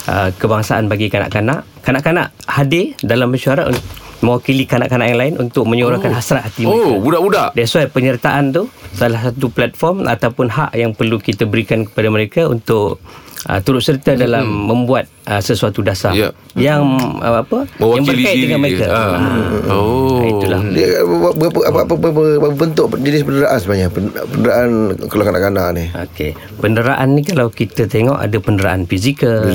[0.08, 1.66] uh, kebangsaan bagi kanak-kanak.
[1.82, 3.74] Kanak-kanak hadir dalam mesyuarat
[4.22, 6.88] mewakili kanak-kanak yang lain untuk menyuarakan hasrat hati mereka.
[6.88, 7.50] Oh, budak-budak.
[7.58, 12.46] That's why penyertaan tu salah satu platform ataupun hak yang perlu kita berikan kepada mereka
[12.48, 13.02] untuk
[13.46, 16.30] uh, turut serta dalam membuat uh, sesuatu dasar Ya.
[16.54, 16.84] yang
[17.18, 18.86] uh, apa yang Mewakili berkait diri dengan mereka.
[18.86, 19.00] Ah.
[19.16, 19.74] Ah.
[19.74, 20.20] Oh.
[20.22, 20.62] Itulah.
[20.70, 23.88] Dia berapa apa apa, apa, apa, apa bentuk jenis penderaan sebenarnya?
[23.90, 24.70] Pen- Penderaan
[25.08, 25.86] kalau kanak-kanak ni.
[25.92, 26.32] Okey.
[26.58, 29.50] Penderaan ni kalau kita tengok ada penderaan fizikal,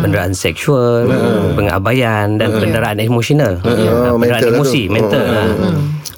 [0.00, 1.08] penderaan seksual,
[1.54, 3.60] pengabaian dan penderaan emosional.
[3.60, 4.92] Oh, penderaan mental lah emosi, tu.
[4.92, 5.24] mental.
[5.24, 5.34] Oh.
[5.34, 5.68] Ha.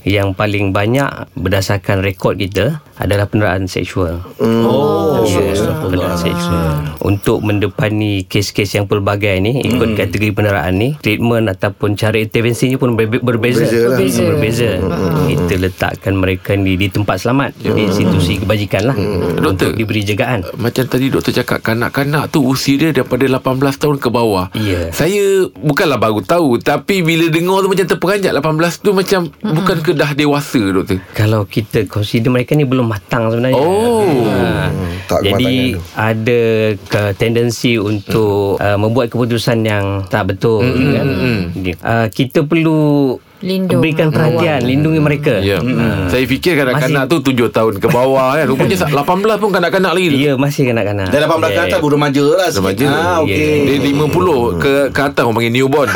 [0.02, 4.22] Yang paling banyak berdasarkan rekod kita adalah penderaan seksual.
[4.38, 6.66] Oh Ya, penderaan seksual.
[6.98, 12.94] Untuk mendepani kes-kes yang pelbagai ni ikut kategori penderaan ni, treatment ataupun cara intervensinya pun
[12.94, 13.62] berbe- berbeza.
[13.62, 13.96] Berbeza lah.
[13.96, 14.22] Berbeza.
[14.28, 14.70] berbeza.
[15.26, 19.46] Kita letakkan mereka ni di tempat selamat, di institusi kebajikan lah Doktor.
[19.48, 20.42] untuk diberi jagaan.
[20.56, 24.50] Macam tadi doktor cakap kanak-kanak tu usia dia daripada 18 tahun ke bawah.
[24.54, 24.90] Ya.
[24.90, 29.91] Saya bukanlah baru tahu tapi bila dengar tu macam terperanjat 18 tu macam bukan ke
[29.92, 30.98] ke dah dewasa doktor?
[31.12, 33.60] Kalau kita consider mereka ni belum matang sebenarnya.
[33.60, 34.24] Oh.
[34.24, 34.72] Ha.
[35.04, 36.42] Tak Jadi ada
[36.76, 41.06] ke tendensi untuk uh, membuat keputusan yang tak betul kan.
[41.84, 45.42] Uh, kita perlu Lindung, berikan perhatian, lindungi mereka.
[45.42, 45.58] Ya.
[46.06, 48.46] Saya fikir kanak-kanak tu 7 tahun ke bawah kan.
[48.46, 49.02] Rupanya 18
[49.42, 50.14] pun kanak-kanak lagi.
[50.14, 51.10] Ya, masih kanak-kanak.
[51.10, 52.48] Dah 18 ke atas baru remaja lah.
[52.48, 52.86] Remaja.
[52.86, 53.66] Ah, okey.
[53.66, 55.90] Dia 50 ke ke atas orang panggil newborn.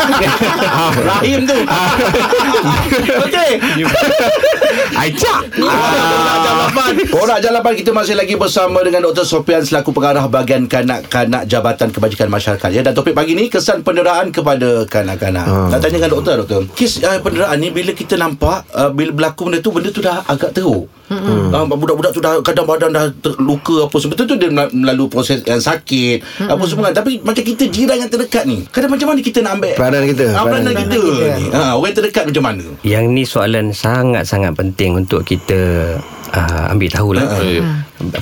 [1.09, 1.55] Rahim tu.
[3.27, 3.51] Okey.
[4.97, 5.39] Aisyah.
[7.09, 9.25] Borak Jalapan Kita masih lagi bersama Dengan Dr.
[9.25, 12.85] Sofian Selaku pengarah Bahagian Kanak-Kanak Jabatan Kebajikan Masyarakat ya.
[12.85, 15.69] Dan topik pagi ni Kesan penderaan kepada Kanak-kanak Ah.
[15.69, 19.47] Nak tanya dengan doktor Doktor Kes uh, penderaan ni Bila kita nampak uh, Bila berlaku
[19.47, 21.53] benda tu Benda tu dah agak teruk hmm.
[21.53, 25.45] uh, Budak-budak tu dah Kadang badan dah terluka apa semua tu dia mel- melalui proses
[25.45, 26.49] yang sakit hmm.
[26.49, 29.75] Apa semua Tapi macam kita jiran yang terdekat ni Kadang macam mana kita nak ambil
[29.77, 31.27] Peranan kita, Ah, Peranan peranan kita, kita.
[31.37, 35.61] ni ha, Orang terdekat macam mana Yang ni soalan sangat-sangat penting untuk kita
[36.31, 37.25] uh, ambil tahulah.
[37.43, 37.63] Ya.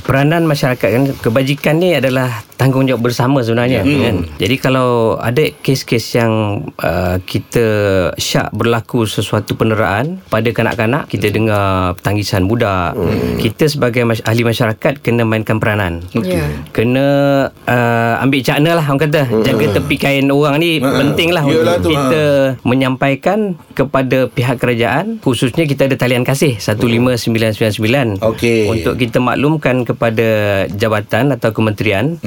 [0.01, 4.01] Peranan masyarakat kan kebajikan ni adalah tanggungjawab bersama sebenarnya Hmm.
[4.01, 4.17] kan.
[4.39, 4.89] Jadi kalau
[5.19, 6.33] ada kes-kes yang
[6.79, 7.67] uh, kita
[8.15, 12.95] syak berlaku sesuatu penderaan pada kanak-kanak, kita dengar tangisan budak,
[13.37, 16.01] kita sebagai mas- ahli masyarakat kena mainkan peranan.
[16.15, 16.47] Ya.
[16.71, 17.07] Kena
[17.51, 21.83] uh, ambil cakna lah orang kata Jaga tepi kain orang ni Penting lah Yelah Untuk
[21.83, 22.23] tu, kita
[22.63, 23.39] Menyampaikan
[23.73, 27.75] Kepada pihak kerajaan Khususnya kita ada talian kasih 15999
[28.19, 28.67] Okey.
[28.67, 30.27] Untuk kita maklumkan Kepada
[30.75, 32.19] Jabatan Atau kementerian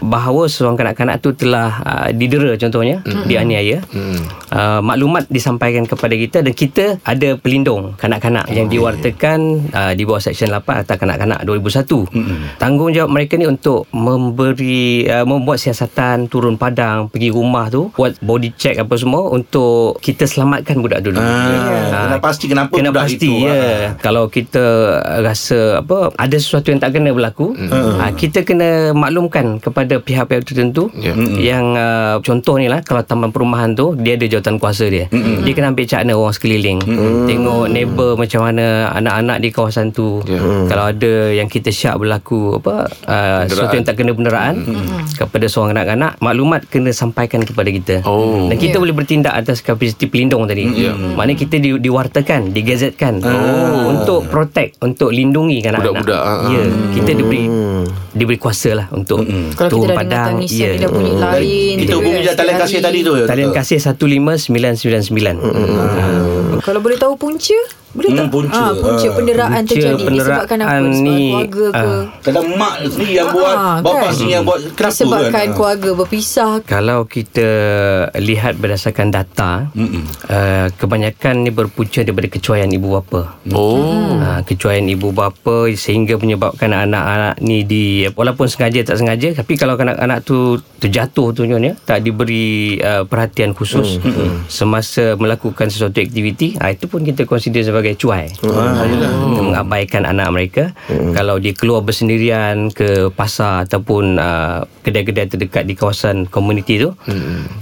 [0.00, 3.82] Bahawa seorang kanak-kanak tu Telah uh, didera contohnya Dianiaya.
[4.50, 10.22] Uh, Maklumat disampaikan kepada kita Dan kita ada pelindung Kanak-kanak yang diwartakan uh, Di bawah
[10.22, 17.08] Seksyen 8 Atas kanak-kanak 2001 Tanggungjawab mereka ni untuk memberi uh, membuat siasatan turun padang
[17.10, 21.18] pergi rumah tu buat body check apa semua untuk kita selamatkan budak dulu.
[21.18, 23.52] Ah, kena pasti kenapa kena budak pasti itu, ya.
[23.52, 23.82] ah.
[23.98, 24.64] Kalau kita
[25.20, 30.88] rasa apa ada sesuatu yang tak kena berlaku, uh, kita kena maklumkan kepada pihak-pihak tertentu
[30.96, 31.12] Ya.
[31.36, 35.06] yang uh, contoh ni lah kalau taman perumahan tu dia ada jawatan kuasa dia.
[35.12, 36.78] Dia kena ambil cakna orang sekeliling.
[37.26, 40.20] Tengok neighbor macam mana anak-anak di kawasan tu.
[40.24, 40.38] Ya.
[40.66, 44.62] Kalau ada yang kita syak berlaku apa uh, sesuatu yang tak kena benderaan
[45.12, 47.94] kepada seorang kanak-kanak, maklumat kena sampaikan kepada kita.
[48.02, 48.48] Oh.
[48.48, 48.82] Dan kita Ya.
[48.82, 50.66] boleh bertindak atas kapasiti pelindung tadi.
[50.68, 50.92] Ya.
[50.92, 53.90] Maknanya kita di, diwartakan, digazetkan Oh.
[53.90, 56.06] untuk protect, untuk lindungi kanak-kanak.
[56.06, 56.50] Budak-budak, ah, ah.
[56.50, 56.62] Ya,
[56.94, 57.48] kita diberi
[58.16, 59.20] diberi kuasa lah untuk
[59.54, 60.40] Kalau turun kita dah padang.
[60.48, 60.72] Ya.
[60.72, 63.78] Dia dah bunyi lain Kita gitu hubungi kan, je talian kasih tadi tu Talian kasih
[63.78, 66.64] 15999.
[66.64, 67.58] Kalau boleh tahu punca
[67.96, 68.52] Boleh Hmm, tak punca.
[68.54, 69.12] Ah, Punca Ah.
[69.12, 73.30] penderaan Punca terjadi penderaan Disebabkan apa Sebab ni, keluarga ke ah, Kadang mak sendiri yang
[73.30, 74.12] buat Bapak kan?
[74.12, 77.48] sendiri yang buat Kenapa Disebabkan kan keluarga berpisah Kalau kita
[78.16, 79.50] lihat berdasarkan data,
[80.26, 83.38] uh, kebanyakan ni berpunca daripada kecuaian ibu bapa.
[83.50, 84.18] Oh.
[84.18, 89.78] Ha, kecuaian ibu bapa sehingga menyebabkan anak-anak ni di walaupun sengaja tak sengaja tapi kalau
[89.78, 94.02] anak-anak tu terjatuh tu nyonya tak diberi uh, perhatian khusus
[94.46, 98.26] semasa melakukan sesuatu aktiviti ha, itu pun kita consider sebagai cuai.
[98.42, 98.82] Ha,
[99.22, 100.64] mengabaikan anak mereka.
[100.88, 106.90] Kalau dia keluar bersendirian ke pasar ataupun uh, kedai-kedai terdekat di kawasan komuniti tu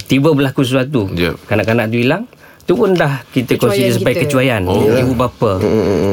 [0.07, 1.11] tiba berlaku sesuatu.
[1.13, 1.45] Yep.
[1.45, 2.25] kanak-kanak tu hilang
[2.65, 4.25] tu pun dah kita Kecuaian consider sebagai kita.
[4.33, 4.63] kecuaian.
[4.65, 4.81] Oh.
[4.81, 5.61] ibu bapa.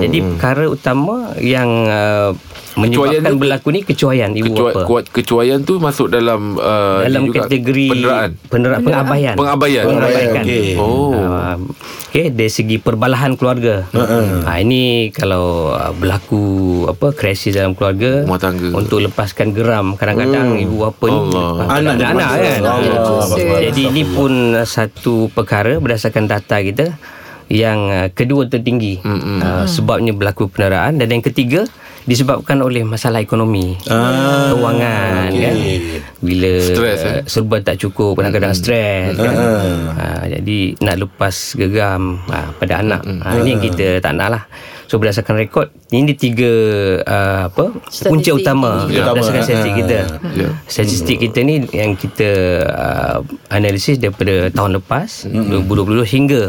[0.04, 2.36] Jadi perkara utama yang uh,
[2.72, 4.82] menyebabkan Kecuaian berlaku ni kecuaian ibu Kecua, bapa.
[4.86, 8.30] kuat kecuaian tu masuk dalam uh, dalam kategori penderaan.
[8.48, 9.36] penderaan pengabaian.
[9.36, 9.84] Pengabaian.
[9.84, 10.32] Pengabaian.
[10.40, 10.68] Okey.
[10.80, 11.12] Oh.
[11.12, 11.56] Uh,
[12.08, 13.84] okay, dari segi perbalahan keluarga.
[13.92, 14.48] Uh-uh.
[14.48, 16.44] Ha, ini kalau uh, berlaku
[16.88, 18.70] apa krisis dalam keluarga Rumah tangga.
[18.72, 21.20] untuk lepaskan geram kadang-kadang ibu bapa ni
[21.62, 22.62] Anak dia anak kan.
[22.64, 22.96] Allah.
[23.28, 23.60] Allah.
[23.62, 24.32] Jadi ini pun
[24.64, 26.96] satu perkara berdasarkan data kita
[27.52, 31.68] yang uh, kedua tertinggi uh, sebabnya berlaku penderaan dan yang ketiga
[32.04, 35.42] disebabkan oleh masalah ekonomi Ah, kewangan okey.
[35.42, 35.56] kan?
[36.18, 37.24] Bila Stres, uh, eh?
[37.26, 39.34] serba tak cukup kadang-kadang stres kan?
[39.34, 43.02] uh, jadi nak lepas geram uh, pada anak.
[43.02, 44.44] Uh, ini yang kita tak nak lah.
[44.86, 46.52] So berdasarkan rekod Ini tiga
[47.00, 47.72] uh, apa?
[47.88, 48.12] Statistik.
[48.12, 48.72] Punca utama.
[48.92, 49.08] Ya.
[49.08, 49.78] Berdasarkan Utama, statistik ah.
[49.80, 49.98] kita
[50.36, 50.50] Ya.
[50.68, 52.30] Statistik kita ni Yang kita
[52.68, 56.42] uh, Analisis daripada tahun lepas 2022 hingga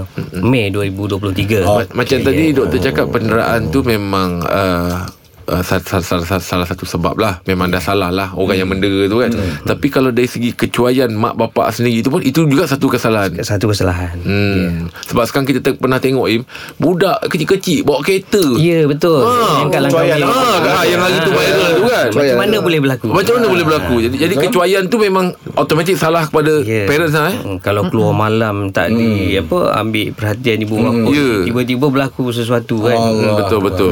[0.43, 5.07] Mei 2023 Ma- Macam tadi doktor cakap penderaan tu memang uh,
[5.45, 7.41] uh, salah, salah, salah, salah satu sebab lah.
[7.45, 9.31] Memang dah salah lah Orang yang mendera tu kan.
[9.65, 13.35] Tapi kalau dari segi kecuaian Mak bapak sendiri tu pun Itu juga satu kesalahan.
[13.41, 14.15] Satu kesalahan.
[14.19, 14.87] Hmm.
[15.05, 16.43] Sebab sekarang kita te- pernah tengok Im
[16.77, 18.43] Budak kecil-kecil Bawa kereta.
[18.57, 19.23] Ya, betul.
[19.23, 20.19] yang kat langkah kecuaian.
[20.23, 22.07] Ah, kan, yang hari tu viral tu kan.
[22.13, 23.07] Macam mana boleh berlaku?
[23.09, 23.95] Macam mana boleh berlaku?
[24.01, 26.85] Jadi, jadi kecuaian tu memang Automatik salah kepada Ya.
[26.85, 27.37] parents lah eh.
[27.39, 31.45] Hmm, kalau keluar malam tak di apa ambil perhatian ibu bapa Ya.
[31.45, 32.95] tiba-tiba berlaku sesuatu kan.
[32.95, 33.91] Hmm, Betul betul.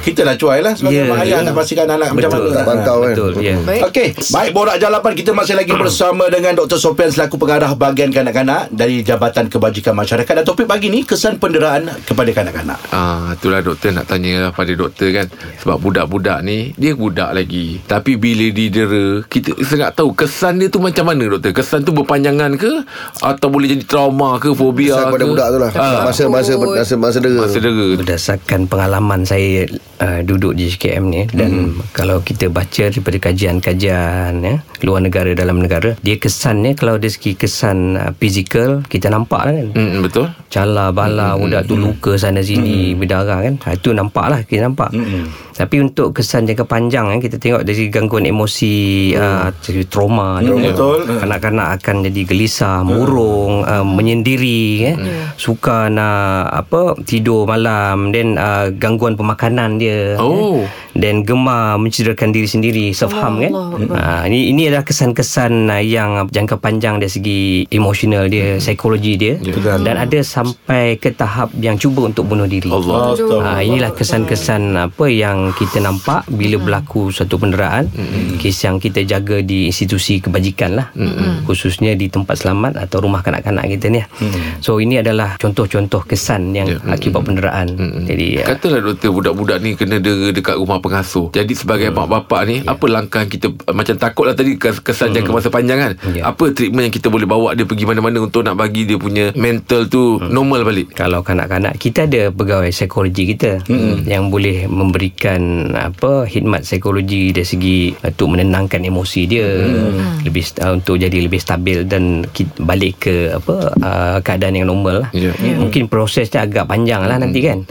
[0.00, 1.46] Kita dah cuai lah Sebagai Ya, mak ayah ya.
[1.46, 2.50] Nak pastikan anak macam betul.
[2.50, 2.64] mana.
[2.64, 3.56] Pantau kan betul ya.
[3.60, 3.82] Baik.
[3.92, 6.78] Okey, baik Borak Jalapan kita masih lagi bersama dengan Dr.
[6.80, 10.32] Sofian selaku pengarah bahagian kanak-kanak dari Jabatan Kebajikan Masyarakat.
[10.40, 12.80] Dan topik pagi ni kesan penderaan kepada kanak-kanak.
[12.90, 15.26] Ah, itulah doktor nak tanya lah pada doktor kan.
[15.60, 17.84] Sebab budak-budak ni Dia budak lagi.
[17.84, 21.52] Tapi bila didera Kita sangat tahu Kesan dia tu macam mana doktor?
[21.52, 22.72] Kesan tu berpanjangan ke?
[23.20, 25.30] Atau boleh jadi trauma ke Fobia Kesan pada ke?
[25.30, 25.70] budak tu lah.
[25.76, 26.00] Ah.
[26.06, 27.40] Masa masa masa masa dera.
[27.44, 27.86] Masa dera.
[27.98, 29.66] Berdasarkan pengalaman saya
[29.98, 31.90] uh, duduk di JKM ni dan hmm.
[31.90, 34.54] kalau kita baca daripada kajian-kajian ya
[34.86, 39.54] luar negara dalam negara dia kesannya kalau dari segi kesan uh, fizikal kita nampak lah
[39.58, 42.98] kan Hmm, betul Cala bala hmm, budak tu luka sana sini hmm.
[42.98, 45.54] berdarah kan ha, itu nampak lah kita nampak hmm.
[45.54, 48.76] tapi untuk kesan jangka panjang kan kita tengok dari segi gangguan emosi
[49.14, 49.46] hmm.
[49.54, 51.06] uh, trauma hmm, betul.
[51.06, 54.96] kanak-kanak akan jadi gelisah murung uh, menyendiri eh.
[55.38, 60.59] suka nak apa tidur malam dan uh, gangguan pemakanan dia Oh.
[60.60, 60.89] cool.
[61.00, 63.52] Dan gemar mencederakan diri sendiri self harm kan?
[63.90, 69.34] Ha, ini ini adalah kesan-kesan uh, yang jangka panjang dari segi emosional dia psikologi dia.
[69.80, 72.68] Dan ada sampai ke tahap yang cuba untuk bunuh diri.
[72.68, 77.88] Allah Ha, inilah kesan-kesan apa yang kita nampak bila berlaku satu penderaan.
[78.36, 80.92] Kes yang kita jaga di institusi kebajikan lah.
[81.48, 84.00] Khususnya di tempat selamat atau rumah kanak-kanak kita ni
[84.60, 86.76] so ini adalah contoh-contoh kesan yang Ya.
[86.94, 87.66] akibat penderaan.
[88.06, 92.40] Jadi uh, Katalah doktor Budak-budak ni Kena dera dekat rumah pengasuh Jadi sebagai mak bapak
[92.50, 96.26] ni Apa langkah kita Macam takutlah tadi kes- Kesan jangka masa panjang kan Ya.
[96.26, 99.86] Apa treatment yang kita boleh bawa Dia pergi mana-mana Untuk nak bagi dia punya Mental
[99.86, 104.04] tu Normal balik kalau kanak-kanak kita ada pegawai psikologi kita hmm.
[104.04, 110.26] yang boleh memberikan apa khidmat psikologi dari segi untuk menenangkan emosi dia hmm.
[110.26, 112.28] lebih uh, untuk jadi lebih stabil dan
[112.60, 115.10] balik ke apa uh, keadaan yang normal lah.
[115.16, 115.32] Ya.
[115.56, 117.64] Mungkin prosesnya agak panjang lah nanti kan.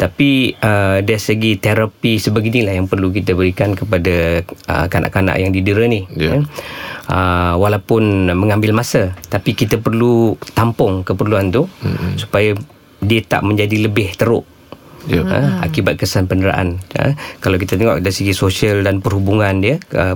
[0.00, 2.16] Tapi uh, dari segi terapi
[2.60, 6.04] sebeginilah yang perlu kita berikan kepada uh, kanak-kanak yang didera ni.
[6.12, 6.36] Ya.
[6.36, 6.42] Eh.
[7.10, 12.12] Uh, walaupun mengambil masa tapi kita perlu tampung keperluan tu mm-hmm.
[12.22, 12.54] supaya
[13.02, 14.46] dia tak menjadi lebih teruk
[15.10, 15.26] Ya.
[15.26, 20.14] ha, akibat kesan penderaan ha, kalau kita tengok dari segi sosial dan perhubungan dia uh,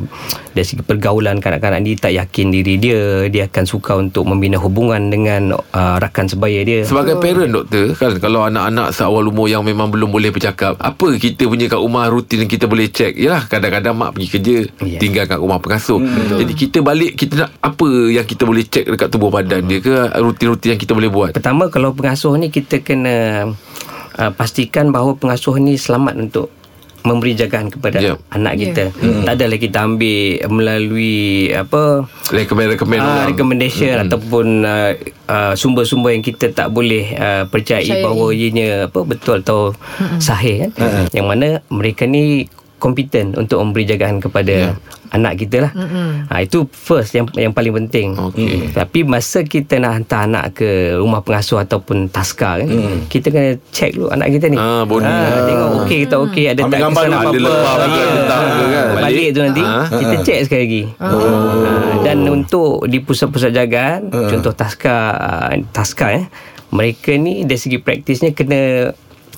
[0.55, 5.11] dari segi pergaulan kanak-kanak ni tak yakin diri dia dia akan suka untuk membina hubungan
[5.11, 9.91] dengan uh, rakan sebaya dia Sebagai parent doktor kan kalau anak-anak seawal umur yang memang
[9.91, 13.19] belum boleh bercakap, apa kita punya kat rumah rutin yang kita boleh check?
[13.19, 15.01] Yalah kadang-kadang mak pergi kerja, Ya.
[15.01, 15.99] tinggal kat rumah pengasuh.
[16.39, 19.95] Jadi kita balik kita nak apa yang kita boleh check dekat tubuh badan dia ke
[20.21, 21.31] rutin-rutin yang kita boleh buat?
[21.35, 23.49] Pertama kalau pengasuh ni kita kena
[24.17, 26.49] uh, pastikan bahawa pengasuh ni selamat untuk
[27.05, 28.17] memberi jagaan kepada Ya.
[28.33, 28.89] anak kita.
[28.97, 29.29] Hmm.
[29.29, 33.27] Tak adalah kita ambil melalui apa Recommend-recommend uh, orang.
[33.29, 34.05] recommendation hmm.
[34.09, 34.91] ataupun uh,
[35.29, 38.05] uh, sumber-sumber yang kita tak boleh uh, percayai Percayai.
[38.09, 40.17] bahawa ianya apa betul atau hmm.
[40.17, 40.81] sahih kan.
[40.81, 41.05] Hmm.
[41.13, 42.49] Yang mana mereka ni
[42.85, 44.77] kompeten untuk memberi jagaan kepada
[45.09, 45.73] anak kita lah.
[45.73, 46.09] Mm-hmm.
[46.29, 48.13] Ha, itu first yang yang paling penting.
[48.13, 48.69] Okey.
[48.69, 48.77] Mm.
[48.77, 53.09] Tapi masa kita nak hantar anak ke rumah pengasuh ataupun taska kan, mm.
[53.09, 54.61] kita kena check dulu anak kita ni.
[54.61, 55.09] Ah, body.
[55.09, 57.25] Ha, tengok okey kita okey ada Ambil tak gambar kesan dulu.
[57.25, 57.73] apa-apa.
[57.73, 58.13] Ada lebam ke, Ya.
[58.13, 58.85] letak ke kan?
[58.85, 59.29] Balik Balik.
[59.31, 59.87] tu nanti Ah.
[59.89, 60.83] kita check sekali lagi.
[61.01, 61.09] Ha,
[62.05, 64.97] dan untuk di pusat-pusat jagaan, contoh taska
[65.73, 66.25] taska eh,
[66.69, 68.91] mereka ni dari segi praktisnya kena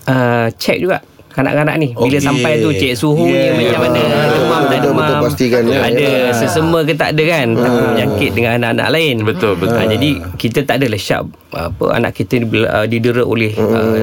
[0.09, 1.05] uh, check juga
[1.37, 2.25] kanak-kanak ni bila Okey.
[2.25, 3.53] sampai tu cek suhunya Yeah.
[3.53, 5.63] macam mana demam tak demam betul, pastikan.
[5.69, 6.33] ada Ya.
[6.33, 9.77] sesama ke tak ada kan takut menjangkit dengan anak-anak lain Betul, betul.
[9.77, 11.23] ha, jadi kita tak adalah syak
[11.53, 13.97] apa anak kita uh, didera oleh uh,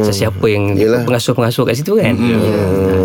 [0.00, 1.02] sesiapa yang Yelah.
[1.02, 2.30] pengasuh-pengasuh kat situ kan Ha,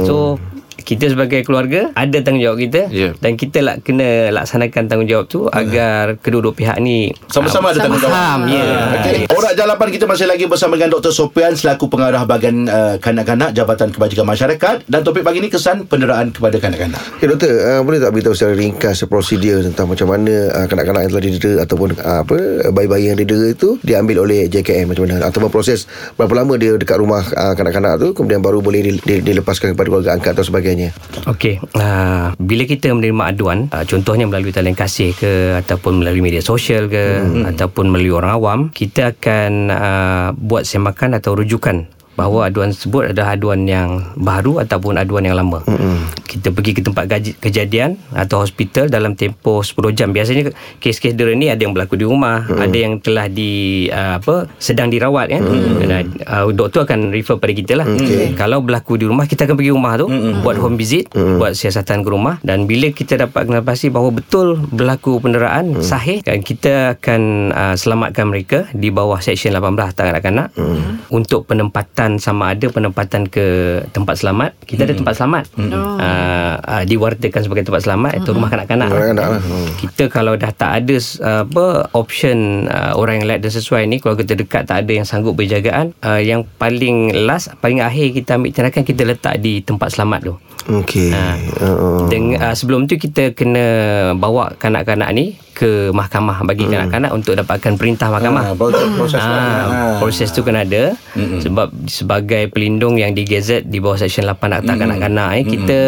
[0.04, 0.38] so
[0.82, 3.14] kita sebagai keluarga ada tanggungjawab kita Ya.
[3.16, 8.12] dan kita lah kena laksanakan tanggungjawab tu agar kedua-dua pihak ni Sama-sama ada tanggungjawab.
[8.12, 8.64] faham ya
[8.94, 9.18] Okey.
[9.30, 11.12] Orang Jalapan kita masih lagi bersama dengan Dr.
[11.12, 16.32] Sopian selaku pengarah bahagian uh, kanak-kanak Jabatan Kebajikan Masyarakat dan topik pagi ni kesan penderaan
[16.32, 16.98] kepada kanak-kanak.
[17.16, 21.12] Okay, doktor, uh, boleh tak beritahu secara ringkas prosedur tentang macam mana uh, kanak-kanak yang
[21.12, 22.38] telah didera ataupun uh, apa
[22.70, 26.98] bayi-bayi yang didera itu diambil oleh JKM macam mana ataupun proses berapa lama dia dekat
[26.98, 30.90] rumah uh, kanak-kanak tu kemudian baru boleh di, di, dilepaskan kepada keluarga angkat atau sebagainya.
[31.28, 36.40] Okey, uh, bila kita menerima aduan, uh, contohnya melalui talian kasih ke ataupun melalui media
[36.40, 37.52] sosial ke hmm.
[37.56, 43.34] ataupun melalui orang awam, kita akan uh, buat semakan atau rujukan bahawa aduan tersebut adalah
[43.34, 45.66] aduan yang baru ataupun aduan yang lama.
[45.66, 45.98] Mm-hmm.
[46.22, 50.14] Kita pergi ke tempat gaji, kejadian atau hospital dalam tempoh 10 jam.
[50.14, 52.62] Biasanya kes-kes dera ni ada yang berlaku di rumah, mm-hmm.
[52.62, 55.42] ada yang telah di uh, apa sedang dirawat kan.
[55.42, 55.90] Mm-hmm.
[55.90, 57.90] Dan, uh, doktor akan refer pada kita lah.
[57.90, 58.38] Okay.
[58.38, 60.46] Kalau berlaku di rumah kita akan pergi rumah tu mm-hmm.
[60.46, 61.42] buat home visit, mm-hmm.
[61.42, 65.88] buat siasatan ke rumah dan bila kita dapat kenal pasti bahawa betul berlaku penderaan mm-hmm.
[65.88, 67.22] sahih kan kita akan
[67.56, 71.16] uh, selamatkan mereka di bawah seksyen 18 tangan kanak-kanak mm-hmm.
[71.16, 74.58] untuk penempatan sama ada penempatan ke tempat selamat.
[74.66, 74.88] Kita mm-hmm.
[74.90, 75.44] ada tempat selamat.
[75.56, 75.72] Mm-hmm.
[76.02, 78.26] Uh, uh, diwartakan sebagai tempat selamat mm-hmm.
[78.26, 78.90] itu rumah kanak-kanak.
[78.90, 79.42] Kanak-kanak lah.
[79.42, 79.70] Hmm.
[79.78, 84.02] Kita kalau dah tak ada uh, apa option uh, orang yang layak dan sesuai ni
[84.02, 88.36] kalau kita dekat tak ada yang sanggup berjagaan uh, yang paling last paling akhir kita
[88.40, 90.36] ambil tindakan kita letak di tempat selamat tu.
[90.70, 91.10] Okey.
[91.10, 91.38] Ha.
[91.58, 93.66] Uh, Deng, uh, sebelum tu kita kena
[94.14, 96.74] bawa kanak-kanak ni ke mahkamah bagi hmm.
[96.74, 98.50] kanak-kanak untuk dapatkan perintah mahkamah.
[98.50, 99.98] Ah, proses proses Ah, ah.
[100.02, 104.74] proses tu kena ada mm sebab sebagai pelindung yang digazet di bawah seksyen 8 Akta
[104.74, 105.80] Kanak-kanak eh kita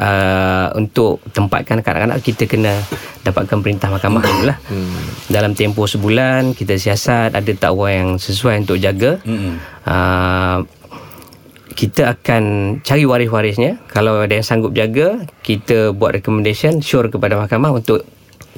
[0.00, 2.80] uh, untuk tempatkan kanak-kanak kita kena
[3.20, 4.56] dapatkan perintah mahkamah dulu lah.
[5.28, 9.20] Dalam tempoh sebulan kita siasat ada tak orang yang sesuai untuk jaga.
[9.84, 10.64] Uh,
[11.76, 12.42] kita akan
[12.82, 18.02] cari waris-warisnya kalau ada yang sanggup jaga kita buat recommendation sure kepada mahkamah untuk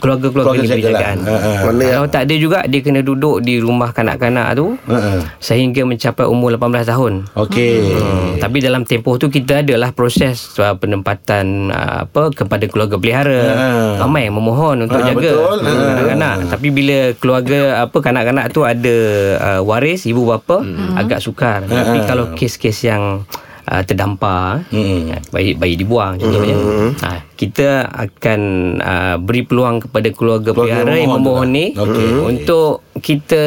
[0.01, 0.93] keluarga-keluarga Keluarga jagalah.
[0.97, 1.19] jagaan.
[1.21, 1.51] Ha, ha.
[1.93, 5.13] Kalau tak ada juga dia kena duduk di rumah kanak-kanak tu Ha, ha.
[5.39, 7.13] sehingga mencapai umur 18 tahun.
[7.37, 7.77] Okey.
[7.93, 13.41] Hmm, tapi dalam tempoh tu kita adalah proses uh, penempatan uh, apa kepada keluarga pelihara.
[13.45, 13.67] Ha.
[14.01, 15.57] Ramai yang memohon untuk Ha, jaga betul.
[15.59, 15.71] Ha.
[15.71, 16.37] kanak-kanak.
[16.49, 18.97] Tapi bila keluarga apa kanak-kanak tu ada
[19.37, 20.65] uh, waris ibu bapa
[20.97, 21.63] agak sukar.
[21.63, 23.23] Tapi kalau kes-kes yang
[23.71, 25.15] uh, terdampar Hmm.
[25.31, 26.57] bayi bayi dibuang contohnya.
[27.01, 28.41] Ha, kita akan
[28.77, 31.87] uh, beri peluang kepada keluarga, Keluarga pelihara yang memohon memohon ni lah.
[31.87, 32.09] Okey.
[32.21, 33.43] untuk kita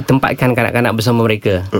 [0.00, 1.66] tempatkan kanak-kanak bersama mereka.
[1.66, 1.78] Ha,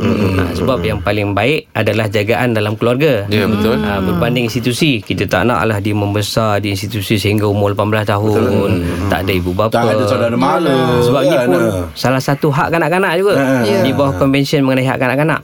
[0.53, 3.23] sebab yang paling baik adalah jagaan dalam keluarga.
[3.29, 3.79] Ya, betul.
[3.79, 8.43] Ha, berbanding institusi kita tak naklah dia membesar di institusi sehingga umur 18 tahun
[9.07, 10.75] tak ada ibu bapa Tak ada saudara mara.
[11.01, 11.47] sebab ini kan?
[11.47, 11.63] pun
[11.95, 13.83] salah satu hak kanak-kanak juga Ha.
[13.83, 15.41] di bawah konvensyen mengenai hak kanak-kanak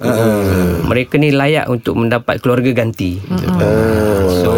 [0.83, 3.19] mereka ni layak untuk mendapat keluarga ganti.
[4.31, 4.53] So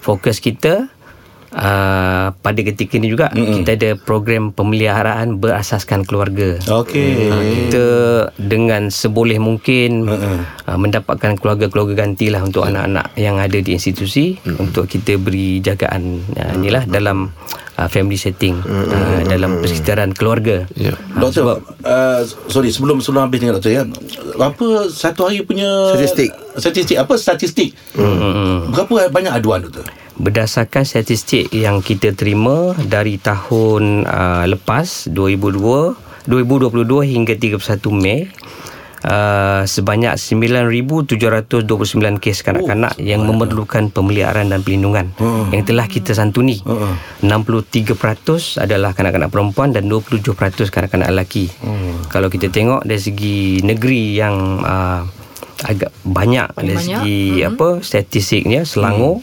[0.00, 0.88] fokus kita
[1.52, 6.56] Uh, pada ketika ini juga mm kita ada program pemeliharaan berasaskan keluarga.
[6.64, 7.28] Okey.
[7.28, 7.86] Uh, kita
[8.40, 10.40] dengan seboleh mungkin uh,
[10.80, 16.24] mendapatkan keluarga-keluarga gantilah untuk anak-anak yang ada di institusi untuk kita beri jagaan.
[16.32, 17.36] Uh, inilah dalam
[17.78, 20.64] uh, family setting uh, dalam persekitaran keluarga.
[20.76, 20.94] Ya.
[21.16, 23.82] Ah, Doktor, uh, sorry sebelum sebelum habis dengan doktor ya.
[24.36, 26.30] Apa satu hari punya Statistik.
[26.56, 27.70] Statistik apa statistik?
[27.96, 28.72] Hmm.
[28.72, 29.88] Berapa banyak aduan doktor?
[30.20, 37.58] Berdasarkan statistik yang kita terima dari tahun uh, lepas 2002 2022 hingga 31
[37.90, 38.30] Mei
[39.02, 46.14] Uh, sebanyak 9,729 kes kanak-kanak oh, yang memerlukan pemeliharaan dan pelindungan uh, yang telah kita
[46.14, 46.62] santuni.
[46.62, 46.94] Uh,
[47.26, 47.98] 63%
[48.62, 50.38] adalah kanak-kanak perempuan dan 27%
[50.70, 51.50] kanak-kanak lelaki.
[51.66, 55.02] Uh, Kalau kita tengok dari segi negeri yang uh,
[55.66, 56.82] agak banyak dari banyak.
[56.82, 59.22] segi apa statistiknya Selangor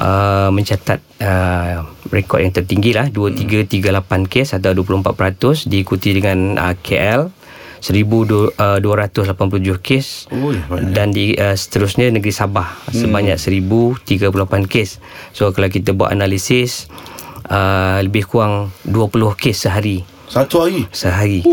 [0.00, 7.43] uh, mencatat uh, rekod yang tertinggi lah 2338 kes atau 24% diikuti dengan uh, KL
[7.84, 8.56] 1287
[9.78, 10.90] kes Ui, banyak.
[10.90, 14.24] dan di uh, seterusnya negeri Sabah sebanyak 1038
[14.64, 14.98] kes.
[15.30, 16.88] So kalau kita buat analisis
[17.46, 20.88] uh, lebih kurang 20 kes sehari Satu hari.
[20.90, 21.44] sehari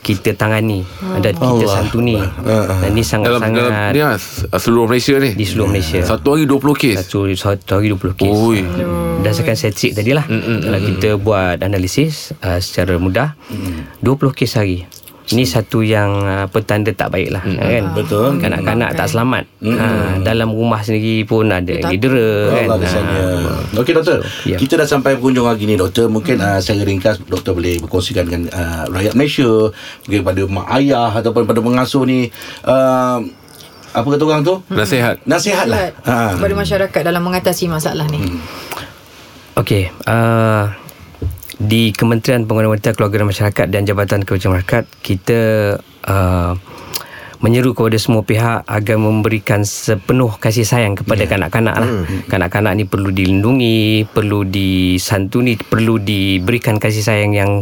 [0.00, 0.80] kita tangani
[1.20, 2.16] dan kita Allah santuni.
[2.16, 2.80] Akbar.
[2.80, 4.16] Dan ini Dalam, dalam sangat-sangat ni lah,
[4.56, 5.30] seluruh Malaysia ni.
[5.36, 6.00] di seluruh Malaysia.
[6.00, 6.96] Satu hari 20 kes.
[7.04, 8.32] Satu, satu hari 20 kes.
[8.32, 8.60] Oi.
[9.20, 10.24] Berdasarkan statistik tadi lah.
[10.24, 13.36] Kalau kita buat analisis uh, secara mudah,
[14.00, 14.88] 20 kes sehari.
[15.30, 17.84] Ini satu yang uh, petanda tak baik lah kan.
[17.94, 18.42] Betul.
[18.42, 19.44] Kanak-kanak tak selamat.
[19.62, 19.86] Ha,
[20.26, 22.66] dalam rumah sendiri pun ada yang didera kan.
[22.82, 23.24] Kesannya.
[23.78, 24.58] Okey doktor, Ya.
[24.58, 26.10] kita dah sampai penghujung lagi ni doktor.
[26.10, 29.70] Mungkin uh, secara ringkas doktor boleh berkongsikan dengan uh, rakyat Malaysia,
[30.02, 32.26] mungkin pada mak ayah ataupun pada pengasuh ni
[32.66, 33.18] uh,
[33.90, 34.54] apa kata orang tu?
[34.70, 35.22] Nasihat.
[35.26, 35.94] Nasihat lah.
[36.06, 36.34] Ha.
[36.38, 38.18] kepada masyarakat dalam mengatasi masalah ni.
[39.58, 40.70] Okey, uh,
[41.60, 45.40] di Kementerian Pembangunan Wanita Keluarga dan Masyarakat dan Jabatan Kebajikan Masyarakat kita
[46.08, 46.56] uh,
[47.40, 51.30] menyeru kepada semua pihak agar memberikan sepenuh kasih sayang kepada yeah.
[51.36, 51.88] kanak-kanak lah.
[52.28, 57.52] Kanak-kanak ni perlu dilindungi, perlu disantuni, perlu diberikan kasih sayang yang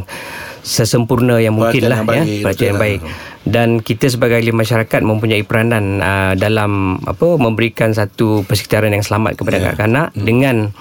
[0.67, 3.01] sesempurna yang mungkin Perhatian lah ya, perhatian betul yang baik.
[3.49, 9.39] Dan kita sebagai ahli masyarakat mempunyai peranan uh, dalam apa memberikan satu persekitaran yang selamat
[9.39, 9.65] kepada yeah.
[9.73, 10.75] kanak-kanak dengan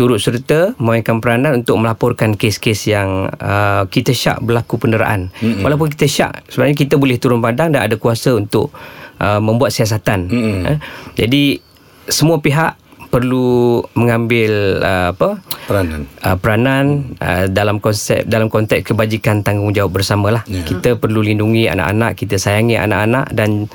[0.00, 5.28] turut serta memainkan peranan untuk melaporkan kes-kes yang uh, kita syak berlaku penderaan.
[5.44, 5.60] Mm-hmm.
[5.60, 8.72] Walaupun kita syak, sebenarnya kita boleh turun padang dan ada kuasa untuk
[9.20, 10.32] uh, membuat siasatan.
[10.32, 10.60] Mm-hmm.
[10.72, 10.78] Eh?
[11.20, 11.60] Jadi
[12.08, 16.06] semua pihak perlu mengambil uh, apa Peranan.
[16.22, 16.84] uh, peranan
[17.18, 20.46] uh, dalam konsep dalam konteks kebajikan tanggungjawab bersamalah.
[20.46, 20.62] Yeah.
[20.62, 23.66] Kita perlu lindungi anak-anak, kita sayangi anak-anak dan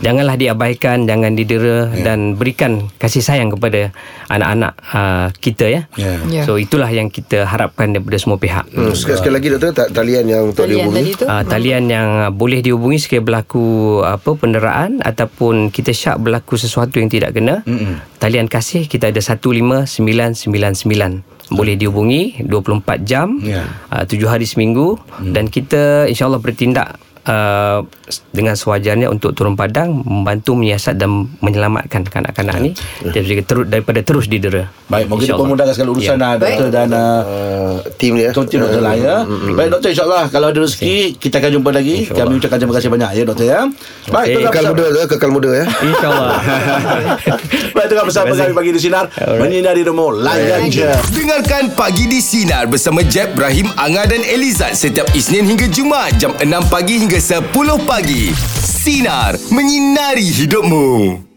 [0.00, 2.00] janganlah diabaikan, jangan didera yeah.
[2.00, 3.92] dan berikan kasih sayang kepada
[4.32, 5.82] anak-anak uh, kita ya.
[6.00, 6.16] Ya.
[6.32, 6.42] Ya.
[6.48, 8.72] So itulah yang kita harapkan daripada semua pihak.
[8.72, 11.12] Hmm, sekali, sekali lagi doktor ta- talian yang untuk Talian dihubungi.
[11.28, 17.02] Uh, talian yang uh, boleh dihubungi sekiranya berlaku apa penderaan ataupun kita syak berlaku sesuatu
[17.02, 17.66] yang tidak kena.
[17.66, 17.98] Mm-mm.
[18.22, 21.26] Talian kasih kita ada 15999.
[21.48, 23.64] Boleh dihubungi 24 jam Ya.
[23.88, 25.32] uh, 7 hari seminggu mm.
[25.32, 27.84] dan kita insyaallah bertindak Uh,
[28.32, 32.70] dengan sewajarnya untuk turun padang membantu menyiasat dan menyelamatkan kanak-kanak ni
[33.04, 34.72] daripada terus daripada terus didera.
[34.88, 35.44] Baik, mungkin InsyaAllah.
[35.44, 36.24] memudahkan segala urusan Ya.
[36.24, 36.32] yeah.
[36.34, 38.32] doktor dan uh, Uh, tim dia.
[38.32, 39.28] Tonti doktor lah ya.
[39.28, 42.08] Baik doktor insyaAllah kalau ada rezeki kita akan jumpa lagi.
[42.08, 43.60] Kami ucapkan terima kasih banyak ya doktor ya.
[44.08, 45.02] Baik, tetap Kekal muda ke?
[45.12, 45.64] Kekal muda ya.
[45.68, 46.32] InsyaAllah.
[47.76, 48.44] Baik, tengah bersama Terima kasih.
[48.46, 49.04] kami pagi di sinar.
[49.12, 49.40] Alright.
[49.40, 50.88] Menyinari rumah layan je.
[51.12, 56.32] Dengarkan Pagi di Sinar bersama Jeb, Ibrahim, Anga dan Elizad setiap Isnin hingga Jumaat jam
[56.34, 58.32] 6 pagi hingga 10 pagi.
[58.62, 59.38] Sinar.
[59.50, 61.27] Menyinari hidupmu.